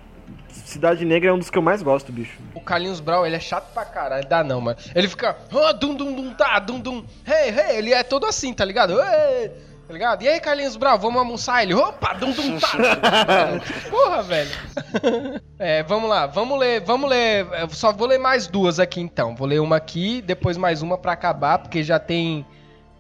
[0.49, 2.38] Cidade Negra é um dos que eu mais gosto, bicho.
[2.53, 4.78] O Carlinhos Brown, ele é chato pra caralho, dá não, mano.
[4.93, 8.53] Ele fica, ah, dum dum dum tá, dum dum, hey, hey, ele é todo assim,
[8.53, 8.99] tá ligado?
[8.99, 9.51] Hey,
[9.88, 10.21] tá ligado?
[10.24, 11.63] E aí, Carlinhos Brown, vamos almoçar?
[11.63, 12.71] Ele, opa, dum dum tá.
[13.89, 14.51] Porra, velho.
[15.59, 19.34] É, vamos lá, vamos ler, vamos ler, eu só vou ler mais duas aqui então.
[19.34, 22.45] Vou ler uma aqui, depois mais uma pra acabar, porque já tem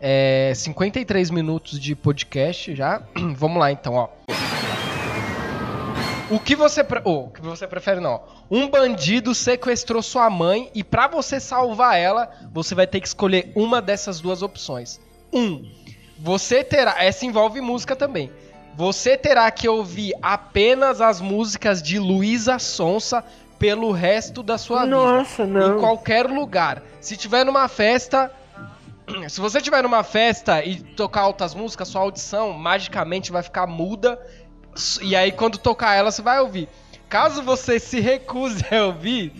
[0.05, 3.01] é, 53 minutos de podcast já.
[3.37, 4.09] vamos lá então, ó.
[6.29, 6.99] O que você, pre...
[7.05, 8.21] oh, o que você prefere não?
[8.51, 13.51] Um bandido sequestrou sua mãe e pra você salvar ela, você vai ter que escolher
[13.55, 14.99] uma dessas duas opções.
[15.31, 15.71] Um,
[16.19, 18.29] você terá, essa envolve música também.
[18.75, 23.23] Você terá que ouvir apenas as músicas de Luísa Sonsa
[23.57, 25.79] pelo resto da sua vida Nossa, em não.
[25.79, 26.83] qualquer lugar.
[26.99, 28.31] Se tiver numa festa,
[29.29, 34.19] se você tiver numa festa e tocar altas músicas, sua audição magicamente vai ficar muda.
[35.01, 36.67] E aí quando tocar ela, você vai ouvir.
[37.09, 39.31] Caso você se recuse a ouvir,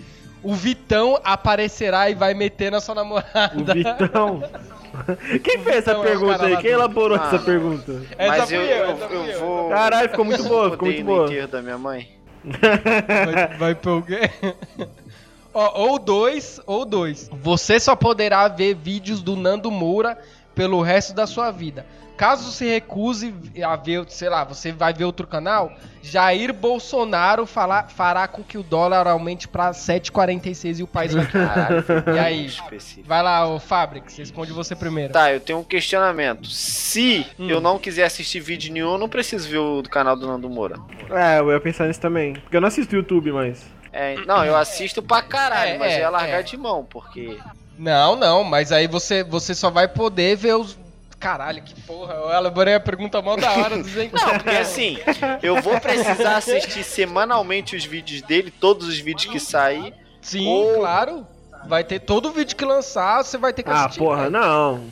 [0.44, 3.54] o Vitão aparecerá e vai meter na sua namorada.
[3.56, 4.44] O Vitão.
[5.44, 6.58] Quem fez essa Vitão é pergunta aí?
[6.58, 7.26] Quem elaborou Ah.
[7.26, 8.04] essa pergunta?
[8.16, 9.40] Essa mas fui eu, eu, eu, essa eu eu.
[9.40, 9.70] vou.
[9.70, 11.48] Caralho, ficou muito boa, ficou muito boa.
[11.48, 12.10] da minha mãe.
[12.44, 14.30] Vai, vai pro quê?
[15.54, 17.30] Ó, ou dois, ou dois.
[17.42, 20.18] Você só poderá ver vídeos do Nando Moura
[20.56, 21.86] pelo resto da sua vida.
[22.16, 23.34] Caso se recuse
[23.66, 25.74] a ver, sei lá, você vai ver outro canal,
[26.04, 31.26] Jair Bolsonaro falar, fará com que o dólar aumente pra 7,46 e o país vai
[31.26, 31.84] Caralho,
[32.16, 32.46] E aí?
[32.46, 33.08] específico.
[33.08, 35.12] Vai lá, ô Fabrix, responde você primeiro.
[35.12, 36.48] Tá, eu tenho um questionamento.
[36.50, 37.50] Se Hum.
[37.50, 40.48] eu não quiser assistir vídeo nenhum, eu não preciso ver o do canal do Nando
[40.48, 40.76] Moura.
[41.10, 42.34] É, eu ia pensar nisso também.
[42.36, 43.66] Porque eu não assisto YouTube, mas.
[43.94, 46.44] É, não, eu assisto pra caralho, É, mas é, é, largar é.
[46.44, 47.38] de mão, porque.
[47.78, 50.78] Não, não, mas aí você, você só vai poder ver os.
[51.20, 52.14] Caralho, que porra.
[52.16, 54.98] Eu elaborei a pergunta mó da hora dos Não, porque assim,
[55.42, 59.94] eu vou precisar assistir semanalmente os vídeos dele, todos os vídeos que sair.
[60.22, 61.26] Sim, Ou- claro.
[61.66, 64.00] Vai ter todo vídeo que lançar, você vai ter que Ah, assistir.
[64.00, 64.32] porra, velho.
[64.32, 64.84] não.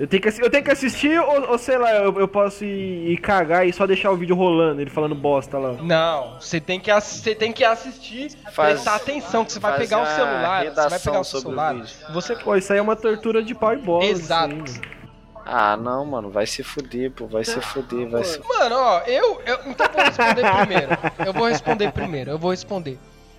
[0.00, 3.12] Eu tenho que, eu tenho que assistir ou, ou sei lá, eu, eu posso ir,
[3.12, 5.72] ir cagar e só deixar o vídeo rolando, ele falando bosta lá.
[5.74, 10.00] Não, você tem que, você tem que assistir, Faz- prestar atenção, que você vai pegar
[10.00, 11.74] o celular, você vai pegar o o celular.
[11.74, 11.88] vídeo.
[12.14, 14.06] Você Pô, isso aí é uma tortura de pau e bola.
[14.06, 14.56] Exato.
[14.56, 14.64] mano.
[15.44, 18.40] Ah, não, mano, vai se fuder, pô, vai se fuder, vai se.
[18.46, 19.58] Mano, ó, eu, eu.
[19.66, 20.98] Então eu vou responder primeiro.
[21.26, 22.98] Eu vou responder primeiro, eu vou responder.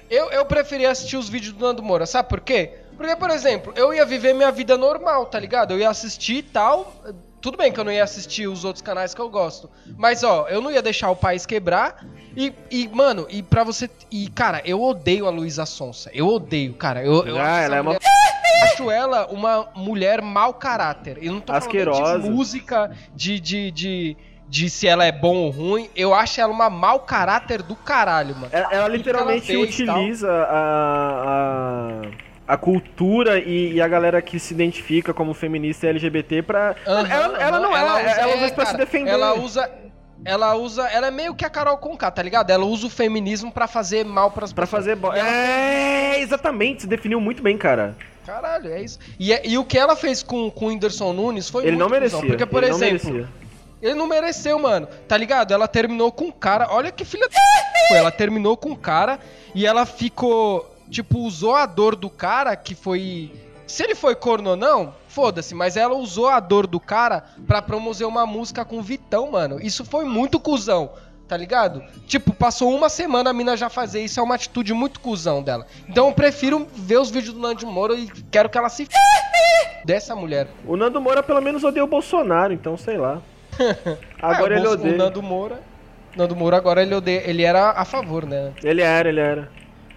[0.09, 2.81] Eu, eu preferia assistir os vídeos do Nando Moura, sabe por quê?
[2.98, 5.74] Porque, por exemplo, eu ia viver minha vida normal, tá ligado?
[5.74, 6.94] Eu ia assistir e tal.
[7.42, 9.68] Tudo bem que eu não ia assistir os outros canais que eu gosto.
[9.98, 12.06] Mas, ó, eu não ia deixar o país quebrar.
[12.38, 13.89] E, e mano, e pra você.
[14.12, 16.12] E, cara, eu odeio a Luísa Sonsa.
[16.14, 17.04] Eu odeio, cara.
[17.04, 18.02] Eu, eu Ah, acho ela é uma- mulher-
[18.64, 21.18] acho ela uma mulher mau caráter.
[21.20, 22.20] Eu não tô falando Asquerosa.
[22.20, 24.18] de música, de, de, de,
[24.48, 25.89] de se ela é bom ou ruim.
[25.96, 28.50] Eu acho ela uma mau caráter do caralho, mano.
[28.52, 32.02] Ela, ela literalmente ela fez, utiliza a, a,
[32.54, 36.76] a cultura e, e a galera que se identifica como feminista e LGBT pra.
[36.86, 39.12] Aham, ela, ela não é, ela usa, é, isso pra se cara, defender.
[39.12, 39.72] Ela usa.
[40.26, 40.84] Ela usa.
[40.89, 42.49] Ela é meio que a Carol Conká, tá ligado?
[42.52, 44.84] Ela usa o feminismo pra fazer mal pras Pra pessoas.
[44.84, 44.95] fazer.
[44.95, 45.14] Bo...
[45.14, 47.95] Ela- É, exatamente, se definiu muito bem, cara.
[48.26, 48.99] Caralho, é isso.
[49.20, 51.80] E, é- e o que ela fez com, com o Whindersson Nunes foi Ele muito
[51.84, 52.20] não merecia.
[52.20, 53.30] Porque, por ele não exemplo, merecia.
[53.82, 54.88] ele não mereceu, mano.
[55.08, 55.54] Tá ligado?
[55.54, 56.68] Ela terminou com o cara.
[56.70, 57.95] Olha que filha da.
[57.97, 59.20] Ela terminou com o cara
[59.56, 60.71] e ela ficou.
[60.92, 63.32] Tipo, usou a dor do cara que foi.
[63.66, 67.62] Se ele foi corno ou não, foda-se, mas ela usou a dor do cara pra
[67.62, 69.58] promover uma música com o Vitão, mano.
[69.62, 70.92] Isso foi muito cuzão,
[71.30, 71.82] tá ligado?
[72.06, 75.66] Tipo, passou uma semana a mina já fazer isso, é uma atitude muito cuzão dela.
[75.88, 78.92] Então eu prefiro ver os vídeos do Nando Moura e quero que ela se f...
[79.86, 80.50] dessa mulher.
[80.68, 83.22] O Nando Moura pelo menos odeia o Bolsonaro, então sei lá.
[84.22, 84.96] Agora É, ele odeia.
[84.96, 85.62] O Nando Moura.
[86.18, 87.24] Nando Moura agora ele odeia.
[87.26, 88.52] Ele era a favor, né?
[88.62, 89.50] Ele era, ele era.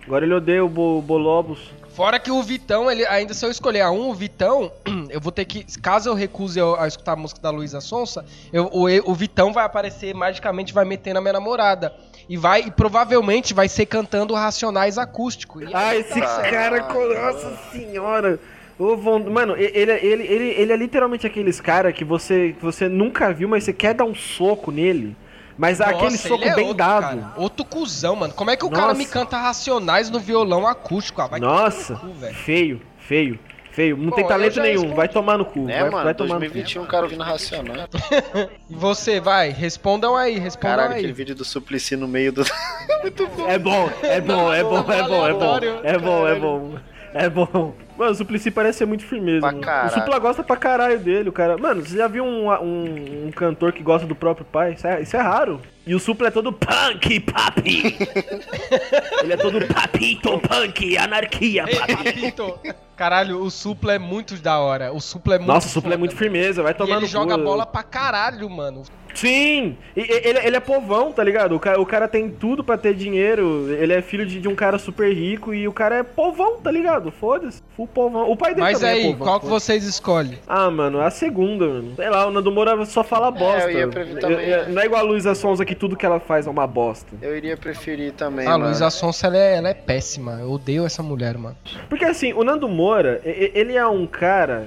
[0.07, 1.59] Agora ele odeia o Bo Bolobos.
[1.95, 4.71] Fora que o Vitão, ele ainda se eu escolher a um, o Vitão,
[5.11, 5.65] eu vou ter que.
[5.81, 9.53] Caso eu recuse a, a escutar a música da Luísa Sonsa, eu- o, o Vitão
[9.53, 11.95] vai aparecer magicamente, vai meter na minha namorada.
[12.29, 15.63] E vai, e provavelmente vai ser cantando Racionais acústico.
[15.63, 16.81] E Ah, esse tá cara,
[17.15, 18.41] nossa senhora.
[18.79, 22.89] Ô, Von- Mano, ele, ele, ele, ele é literalmente aqueles cara que você, que você
[22.89, 25.15] nunca viu, mas você quer dar um soco nele.
[25.57, 27.03] Mas Nossa, aquele ele soco é bem outro, dado.
[27.03, 27.33] cara.
[27.37, 28.33] Outro cuzão, mano.
[28.35, 28.99] Como é que o cara Nossa.
[28.99, 31.21] me canta Racionais no violão acústico?
[31.23, 33.39] Ah, vai Nossa, no cu, feio, feio,
[33.71, 33.97] feio.
[33.97, 34.97] Não Bom, tem talento nenhum, respondi.
[34.97, 35.61] vai tomar no cu.
[35.61, 36.05] Né, vai, mano?
[36.05, 37.77] vai tomar no 2021 o cara ouvindo Racional.
[38.69, 40.99] E você, vai, respondam aí, respondam Caralho, aí.
[40.99, 42.45] aquele vídeo do Suplicy no meio do.
[43.03, 43.49] Muito bom.
[43.49, 45.59] É bom, é bom, é bom, é bom, é bom.
[45.85, 46.75] É bom, é bom.
[47.15, 47.75] É bom.
[47.97, 49.41] Mano, o Suplicy parece ser muito firmeza.
[49.41, 49.63] Pra mano.
[49.65, 49.91] caralho.
[49.91, 51.57] O Supla gosta pra caralho dele, o cara.
[51.57, 54.73] Mano, você já viu um, um, um cantor que gosta do próprio pai?
[54.75, 55.61] Isso é, isso é raro.
[55.87, 57.97] E o Supla é todo punk, papi.
[59.23, 62.59] Ele é todo papito, punk, anarquia, papito.
[62.97, 64.93] Caralho, o Supla é muito da hora.
[64.93, 65.99] O Supla é muito Nossa, o Supla é foda.
[65.99, 67.45] muito firmeza, vai tomar ele joga cu.
[67.45, 68.83] bola pra caralho, mano.
[69.15, 69.77] Sim!
[69.97, 71.55] Ele, ele é povão, tá ligado?
[71.55, 73.73] O cara, o cara tem tudo pra ter dinheiro.
[73.73, 76.71] Ele é filho de, de um cara super rico e o cara é povão, tá
[76.71, 77.11] ligado?
[77.13, 77.63] Foda-se.
[77.77, 78.31] Full povão.
[78.31, 79.27] O pai dele Mas também é aí, povão.
[79.27, 80.39] qual que vocês escolhem?
[80.47, 81.93] Ah, mano, a segunda, mano.
[81.97, 83.71] Sei lá, o Nando Moura só fala bosta.
[83.71, 84.37] eu ia preferir também.
[84.49, 86.67] Eu- eu- não é igual a Luísa Sonza que tudo que ela faz é uma
[86.67, 87.07] bosta.
[87.23, 88.47] Eu iria preferir também.
[88.47, 88.65] A mano.
[88.67, 90.39] Luísa Sonsa, ela é, ela é péssima.
[90.41, 91.57] Eu odeio essa mulher, mano.
[91.89, 94.67] Porque assim, o Nando Moura, ele é um cara.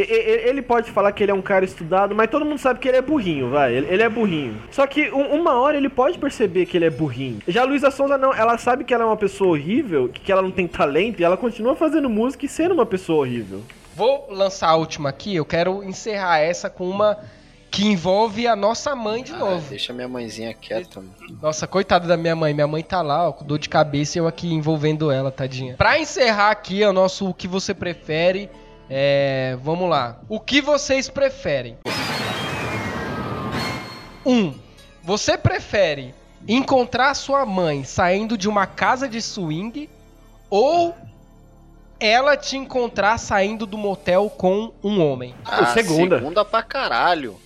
[0.00, 2.98] Ele pode falar que ele é um cara estudado, mas todo mundo sabe que ele
[2.98, 3.72] é burrinho, vai.
[3.74, 4.60] Ele, é burrinho.
[4.70, 7.38] Só que um- uma hora ele pode perceber que ele é burrinho.
[7.48, 10.42] Já a Luísa Sonza não, ela sabe que ela é uma pessoa horrível, que ela
[10.42, 13.62] não tem talento, e ela continua fazendo música e sendo uma pessoa horrível.
[13.94, 15.34] Vou lançar a última aqui.
[15.34, 17.16] Eu quero encerrar essa com uma
[17.70, 19.68] que envolve a nossa mãe de Ah, novo.
[19.70, 21.12] deixa minha mãezinha quieta, mano.
[21.42, 22.52] Nossa, coitada da minha mãe.
[22.52, 25.74] Minha mãe tá lá, ó, com dor de cabeça e eu aqui envolvendo ela, tadinha.
[25.76, 28.48] Pra encerrar aqui o nosso O que você prefere,
[28.88, 29.56] é.
[29.62, 30.20] Vamos lá.
[30.28, 31.76] O que vocês preferem?
[34.24, 34.54] Um,
[35.02, 36.14] você prefere
[36.48, 39.88] encontrar sua mãe saindo de uma casa de swing
[40.50, 40.94] ou
[41.98, 45.34] ela te encontrar saindo do motel com um homem?
[45.44, 46.18] Ah, segunda.
[46.18, 47.36] Segunda pra caralho.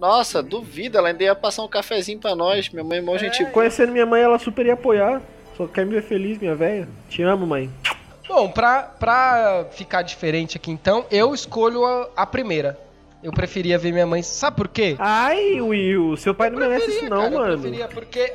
[0.00, 2.68] Nossa, duvido, ela ainda ia passar um cafezinho pra nós.
[2.70, 3.44] Minha mãe é mó gente.
[3.46, 5.22] Conhecendo minha mãe, ela super ia apoiar.
[5.56, 6.88] Só quer me ver feliz, minha velha.
[7.08, 7.70] Te amo, mãe.
[8.28, 12.78] Bom, pra, pra ficar diferente aqui então, eu escolho a, a primeira.
[13.22, 14.22] Eu preferia ver minha mãe.
[14.22, 14.96] Sabe por quê?
[14.98, 17.58] Ai, Will, seu pai não merece isso não, cara, Eu mano.
[17.60, 18.32] preferia porque.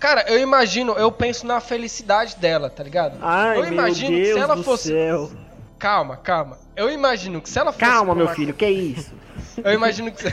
[0.00, 3.18] Cara, eu imagino, eu penso na felicidade dela, tá ligado?
[3.22, 4.88] Ai, eu meu imagino Deus que se ela do fosse.
[4.88, 5.30] céu.
[5.78, 6.58] Calma, calma.
[6.74, 7.84] Eu imagino que se ela fosse.
[7.84, 9.12] Calma, meu uma- filho, que isso?
[9.62, 10.24] Eu imagino que.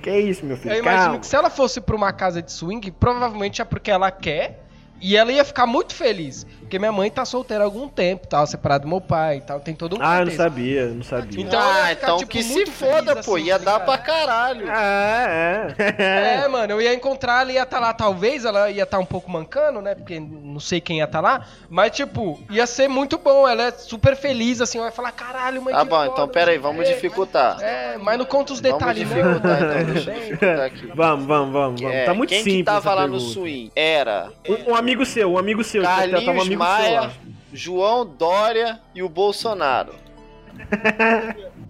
[0.00, 0.74] Que isso, meu filho?
[0.74, 1.18] eu imagino Calma.
[1.18, 4.64] que se ela fosse pra uma casa de swing, provavelmente é porque ela quer.
[5.00, 6.46] E ela ia ficar muito feliz.
[6.68, 9.58] Porque minha mãe tá solteira há algum tempo, tava separada do meu pai e tal.
[9.58, 11.40] Tem todo um Ah, eu não sabia, não sabia.
[11.42, 13.36] Então ah, ficar, então tipo, que se foda, feliz, pô.
[13.36, 13.84] assim, Ia tá dar ligado?
[13.86, 14.66] pra caralho.
[14.68, 16.42] Ah, é.
[16.44, 19.30] É, mano, eu ia encontrar, ela ia estar lá, talvez, ela ia estar um pouco
[19.30, 19.94] mancando, né?
[19.94, 21.46] Porque não sei quem ia estar lá.
[21.70, 23.48] Mas, tipo, ia ser muito bom.
[23.48, 25.72] Ela é super feliz, assim, vai falar, caralho, mãe.
[25.72, 27.58] Tá bom, foda, então pera aí, vamos quê." dificultar.
[27.62, 29.72] É, mas não conta os Vamos detalhes, dificultar, não.
[29.80, 30.86] então, deixa eu dificultar aqui.
[30.94, 31.96] Vamos, vamos, vamos, vamos.
[31.96, 32.58] É, tá muito quem simples.
[32.58, 33.32] que tava lá no pergunta.
[33.32, 33.72] swing?
[33.74, 35.82] Era Um, um amigo seu, um amigo seu.
[35.82, 37.12] tá- tá um Carlinhos amigo seu Maia, lá.
[37.52, 39.94] João Dória e o Bolsonaro.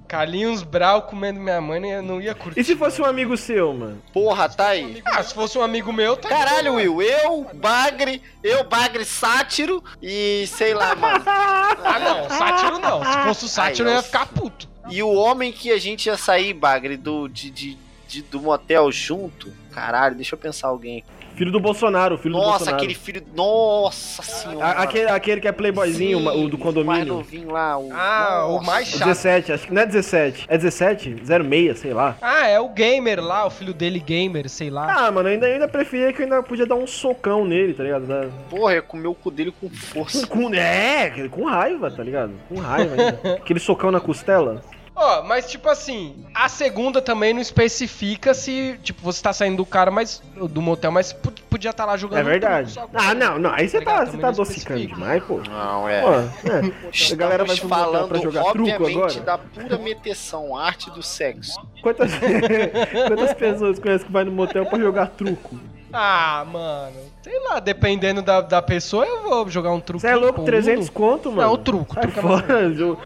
[0.08, 2.60] Carlinhos Brau comendo minha mãe, não ia, não ia curtir.
[2.60, 4.00] E se fosse um amigo seu, mano?
[4.12, 5.02] Porra, tá aí.
[5.04, 10.46] Ah, se fosse um amigo meu, tá Caralho, Will, eu, Bagre, eu, Bagre Sátiro e
[10.48, 11.22] sei lá, mano.
[11.26, 13.04] Ah, não, sátiro não.
[13.04, 14.66] Se fosse o sátiro, Ai, eu ia eu- ficar puto.
[14.90, 17.78] E o homem que a gente ia sair, Bagre, do, de, de,
[18.08, 19.52] de- do motel junto.
[19.70, 21.00] Caralho, deixa eu pensar alguém.
[21.00, 21.17] aqui.
[21.38, 22.76] Filho do Bolsonaro, filho do Nossa, Bolsonaro.
[22.78, 23.22] aquele filho.
[23.32, 24.66] Nossa senhora.
[24.66, 27.14] A- aquele, aquele que é playboyzinho, Sim, o do mais condomínio.
[27.14, 27.78] novinho lá.
[27.78, 27.92] O...
[27.92, 28.66] Ah, o Nossa.
[28.66, 29.04] mais chato.
[29.06, 30.46] 17, acho que não é 17.
[30.48, 31.16] É 17?
[31.24, 32.16] 06, sei lá.
[32.20, 35.06] Ah, é o gamer lá, o filho dele gamer, sei lá.
[35.06, 37.72] Ah, mano, eu ainda, eu ainda preferia que eu ainda podia dar um socão nele,
[37.72, 38.04] tá ligado?
[38.06, 40.26] Da- Porra, ia comer o cu dele com força.
[40.26, 42.32] Com, é, com raiva, tá ligado?
[42.48, 43.34] Com raiva ainda.
[43.38, 44.60] Aquele socão na costela.
[45.00, 49.64] Ó, mas tipo assim, a segunda também não especifica se, tipo, você tá saindo do
[49.64, 52.74] cara, mas do motel, mas podia estar lá jogando É verdade.
[52.74, 53.52] com Ah, não, não.
[53.52, 54.06] Aí você ligado?
[54.06, 55.38] tá, você tá adocicando demais, pô.
[55.48, 56.02] Não, é.
[56.02, 56.72] Pô, né?
[57.12, 59.20] A galera vai pro falando, pra jogar truco obviamente, agora?
[59.20, 61.60] da pura meteção, arte do sexo.
[61.80, 62.10] Quantas,
[63.06, 65.60] quantas pessoas conhece que vai no motel pra jogar truco?
[65.92, 66.96] Ah, mano.
[67.28, 70.00] Sei lá, dependendo da, da pessoa, eu vou jogar um truco.
[70.00, 71.42] Você é louco, 300 conto, mano?
[71.42, 72.46] Não, o truco, Sai truco fora.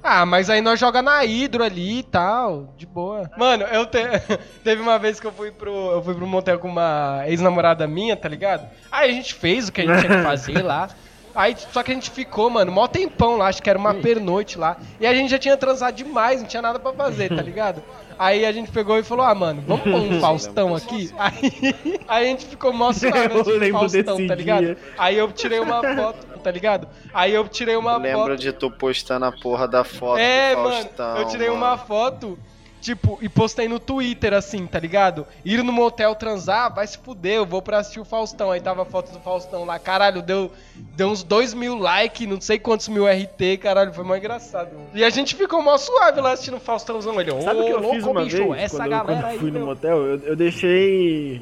[0.00, 3.28] Ah, mas aí nós joga na hidro ali e tal, de boa.
[3.36, 3.98] Mano, eu te...
[4.62, 8.16] teve uma vez que eu fui pro eu fui pro motel com uma ex-namorada minha,
[8.16, 8.68] tá ligado?
[8.92, 10.88] Aí a gente fez o que a gente tinha que fazer lá.
[11.34, 14.58] Aí só que a gente ficou, mano, mó tempão lá, acho que era uma pernoite
[14.58, 14.76] lá.
[15.00, 17.82] E a gente já tinha transado demais, não tinha nada pra fazer, tá ligado?
[18.18, 21.10] Aí a gente pegou e falou: "Ah, mano, vamos pôr um Faustão aqui".
[21.18, 21.74] Aí,
[22.06, 24.64] aí a gente ficou mó suave Eu lembro Faustão, desse tá ligado?
[24.64, 24.78] dia.
[24.98, 26.86] Aí eu tirei uma foto, tá ligado?
[27.14, 30.54] Aí eu tirei uma Eu foto lembro de tu postando a porra da foto é,
[30.54, 31.16] do mano, Faustão.
[31.16, 31.58] eu tirei mano.
[31.60, 32.38] uma foto,
[32.82, 35.24] tipo, e postei no Twitter, assim, tá ligado?
[35.44, 38.50] Ir no motel transar, vai se fuder, eu vou pra assistir o Faustão.
[38.50, 42.40] Aí tava a foto do Faustão lá, caralho, deu, deu uns 2 mil likes, não
[42.40, 44.70] sei quantos mil RT, caralho, foi mó engraçado.
[44.92, 47.18] E a gente ficou mó suave lá assistindo o Faustãozão.
[47.20, 49.20] Ele, ô, Sabe o que eu louco, fiz uma bicho, vez essa quando, galera quando
[49.22, 49.66] eu aí, fui no meu.
[49.68, 49.96] motel?
[49.98, 51.40] Eu, eu deixei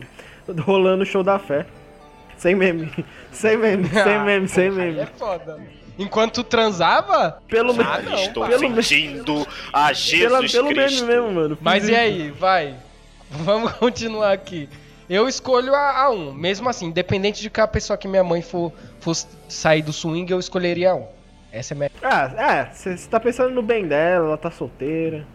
[0.64, 1.66] rolando o show da fé.
[2.36, 2.90] Sem meme.
[3.32, 5.06] Sem meme, sem Ah, meme, sem Aí é meme.
[5.18, 5.58] foda.
[6.00, 8.04] Enquanto transava, Pelo Ah, menos.
[8.10, 11.06] não, Estou pelo- sentindo a Pela, Jesus pelo meme Cristo.
[11.06, 11.54] mesmo, mano.
[11.56, 12.74] Fiz Mas e aí, vai.
[13.30, 14.68] Vamos continuar aqui.
[15.08, 16.32] Eu escolho a, a um.
[16.32, 19.14] Mesmo assim, independente de que a pessoa que minha mãe for, for
[19.48, 21.06] sair do swing, eu escolheria a um.
[21.52, 21.90] Essa é a minha.
[22.02, 22.32] Ah,
[22.70, 25.26] é, você tá pensando no bem dela, ela tá solteira.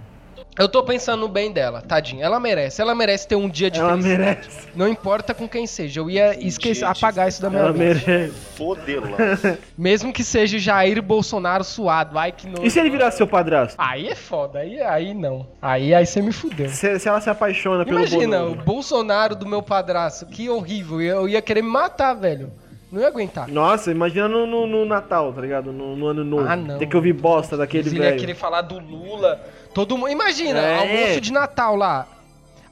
[0.57, 2.23] Eu tô pensando no bem dela, tadinha.
[2.25, 2.81] Ela merece.
[2.81, 4.19] Ela merece ter um dia de Ela felicidade.
[4.21, 4.67] merece.
[4.73, 5.99] Não importa com quem seja.
[5.99, 8.05] Eu ia esquecer, apagar isso da minha Ela mente.
[8.07, 8.33] merece.
[8.55, 9.17] Fodela.
[9.77, 12.17] Mesmo que seja Jair Bolsonaro suado.
[12.17, 12.63] Ai, que nojo.
[12.63, 13.75] E se ele virar seu padrasto?
[13.77, 14.59] Aí é foda.
[14.59, 15.45] Aí, aí não.
[15.61, 16.69] Aí, aí você me fudeu.
[16.69, 18.55] Se, se ela se apaixona pelo Imagina, o.
[18.55, 20.25] Bolsonaro do meu padrasto.
[20.25, 21.01] Que horrível.
[21.01, 22.49] Eu ia querer me matar, velho.
[22.89, 23.49] Não ia aguentar.
[23.49, 25.73] Nossa, imagina no, no- no Natal, tá ligado?
[25.73, 26.47] No, no ano novo.
[26.47, 26.77] Ah, não.
[26.77, 28.19] Tem que ouvir bosta daquele Ele ia velho.
[28.19, 29.41] querer falar do Lula.
[29.75, 30.09] Todo mundo.
[30.09, 30.79] Imagina, É.
[30.79, 32.07] almoço de Natal lá.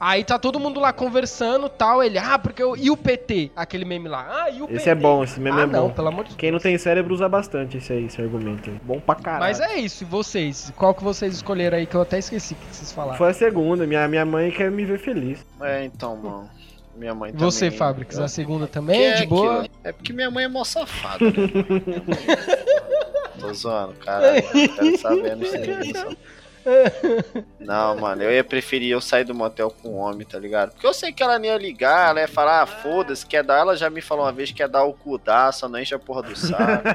[0.00, 2.02] Aí tá todo mundo lá conversando tal.
[2.02, 2.76] Ele, ah, porque eu.
[2.76, 3.52] E o PT?
[3.54, 4.26] Aquele meme lá.
[4.28, 4.80] Ah, e o PT?
[4.80, 5.94] Esse é bom, esse meme ah, é não, bom.
[5.94, 6.38] pelo amor de Deus.
[6.38, 8.70] Quem não tem cérebro usa bastante esse aí, esse argumento.
[8.82, 9.44] Bom pra caralho.
[9.44, 10.72] Mas é isso, e vocês?
[10.76, 13.18] Qual que vocês escolheram aí que eu até esqueci o que vocês falaram?
[13.18, 15.44] Foi a segunda, minha, minha mãe quer me ver feliz.
[15.60, 16.50] É, então, mano.
[16.96, 17.78] Minha mãe E Você, também.
[17.78, 19.60] Fabrics, a segunda Que também, é de boa?
[19.60, 19.74] aquilo.
[19.84, 21.24] É porque minha mãe é mó safada.
[21.24, 21.32] Né?
[23.40, 24.40] Tô zoando, cara.
[24.42, 26.16] Quero saber no serviço.
[27.60, 30.72] Não, mano, eu ia preferir eu sair do motel com um homem, tá ligado?
[30.72, 33.58] Porque eu sei que ela nem ia ligar, ela ia falar, ah, foda-se, quer dar.
[33.58, 35.94] Ela já me falou uma vez que quer dar o cu dar, só não enche
[35.94, 36.82] a porra do saco.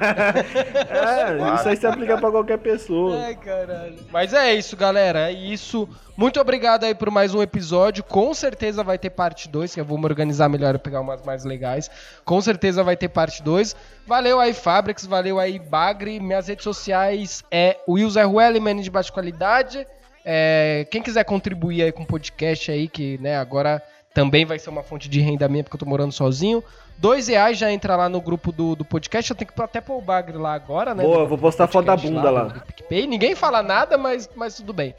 [0.89, 3.17] É, isso aí se aplica pra qualquer pessoa.
[3.23, 3.95] Ai, caralho.
[4.11, 5.29] Mas é isso, galera.
[5.29, 5.87] É isso.
[6.19, 8.03] Muito obrigado aí por mais um episódio.
[8.03, 11.23] Com certeza vai ter parte 2, que eu vou me organizar melhor e pegar umas
[11.23, 11.89] mais legais.
[12.25, 13.73] Com certeza vai ter parte 2.
[14.05, 15.05] Valeu aí, Fabrics.
[15.05, 16.19] Valeu aí, Bagre.
[16.19, 19.87] Minhas redes sociais é Will Zé Ruel, Man de baixa qualidade.
[20.25, 23.81] É, quem quiser contribuir aí com o podcast aí, que né, agora
[24.13, 26.61] também vai ser uma fonte de renda minha, porque eu tô morando sozinho.
[26.97, 29.31] Dois reais já entra lá no grupo do, do podcast.
[29.31, 31.01] Eu tenho que até pôr o Bagre lá agora, né?
[31.01, 32.49] Boa, do- vou postar foto da bunda lá.
[32.67, 33.07] PicPay.
[33.07, 34.93] Ninguém fala nada, mas, mas tudo bem.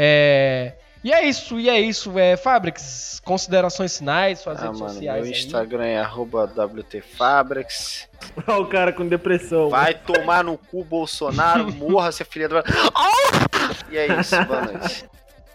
[0.00, 2.16] É, E é isso, e é isso.
[2.18, 5.22] É, Fabrics, considerações finais, suas Ah, redes mano, sociais.
[5.24, 5.38] meu aí.
[5.40, 8.08] Instagram é arroba WTFabrics.
[8.46, 9.70] Olha o cara com depressão.
[9.70, 12.62] Vai tomar no cu, Bolsonaro, morra, seu filho da.
[13.90, 15.04] E é isso, boa noite.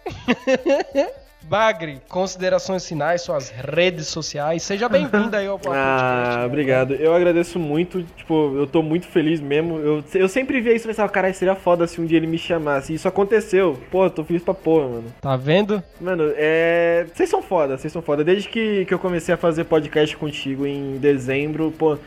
[1.43, 4.63] Bagre, considerações finais, suas redes sociais.
[4.63, 6.03] Seja bem-vindo aí ao podcast.
[6.03, 6.45] Ah, né?
[6.45, 6.93] obrigado.
[6.93, 8.03] Eu agradeço muito.
[8.15, 9.77] Tipo, eu tô muito feliz mesmo.
[9.77, 12.37] Eu, eu sempre via isso e pensava, caralho, seria foda se um dia ele me
[12.37, 12.93] chamasse.
[12.93, 13.77] E isso aconteceu.
[13.91, 15.05] Pô, eu tô feliz pra porra, mano.
[15.21, 15.83] Tá vendo?
[15.99, 17.05] Mano, é.
[17.13, 18.23] Vocês são foda, vocês são foda.
[18.23, 21.97] Desde que, que eu comecei a fazer podcast contigo em dezembro, pô.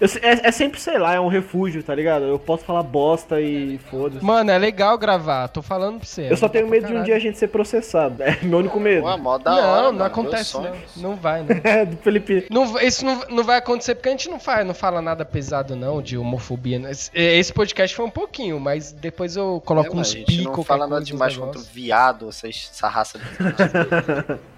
[0.00, 2.24] Eu é, é sempre, sei lá, é um refúgio, tá ligado?
[2.24, 4.24] Eu posso falar bosta e foda-se.
[4.24, 6.30] Mano, é legal gravar, tô falando pra você.
[6.30, 8.22] Eu só é tenho medo de um dia a gente ser processado.
[8.22, 9.02] É meu único medo.
[9.02, 10.72] Pô, mó da Não, hora, não mano, acontece não.
[10.96, 11.60] Não vai, não.
[11.64, 12.46] É, do Felipe.
[12.50, 15.74] Não, isso não, não vai acontecer porque a gente não faz, não fala nada pesado
[15.76, 16.78] não de homofobia.
[16.78, 16.90] né?
[16.90, 20.56] Esse, esse podcast foi um pouquinho, mas depois eu coloco É, uns picos.
[20.56, 23.24] não fala nada demais contra o viado, essa, essa raça de.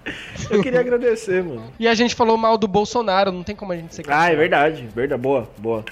[0.51, 1.63] Eu queria agradecer, mano.
[1.79, 4.35] E a gente falou mal do Bolsonaro, não tem como a gente ser Ah, é
[4.35, 4.87] verdade.
[4.93, 5.19] Verdade.
[5.21, 5.83] Boa, boa.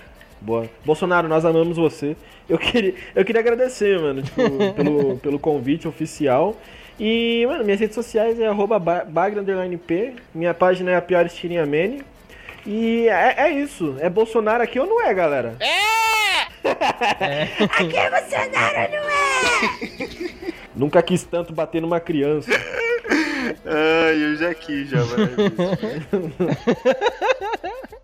[0.41, 0.70] Boa.
[0.86, 2.16] Bolsonaro, nós amamos você.
[2.50, 4.41] Eu queria, eu queria agradecer, mano, tipo,
[4.76, 6.56] pelo, pelo convite oficial.
[7.00, 10.14] E, mano, minhas redes sociais é arroba ba- bagre underline P.
[10.36, 12.04] Minha página é a pior estirinha Mene.
[12.66, 13.96] E é, é isso.
[14.00, 15.56] É Bolsonaro aqui ou não é, galera?
[15.60, 15.94] É.
[16.64, 20.30] Aqui é Bolsonaro, não é?
[20.76, 22.50] Nunca quis tanto bater numa criança.
[23.66, 25.30] Ai, eu já quis, já, mano.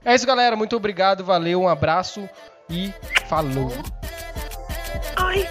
[0.04, 0.56] É isso, galera.
[0.56, 2.28] Muito obrigado, valeu, um abraço
[2.70, 2.94] e
[3.28, 3.72] falou.
[5.16, 5.48] Ai.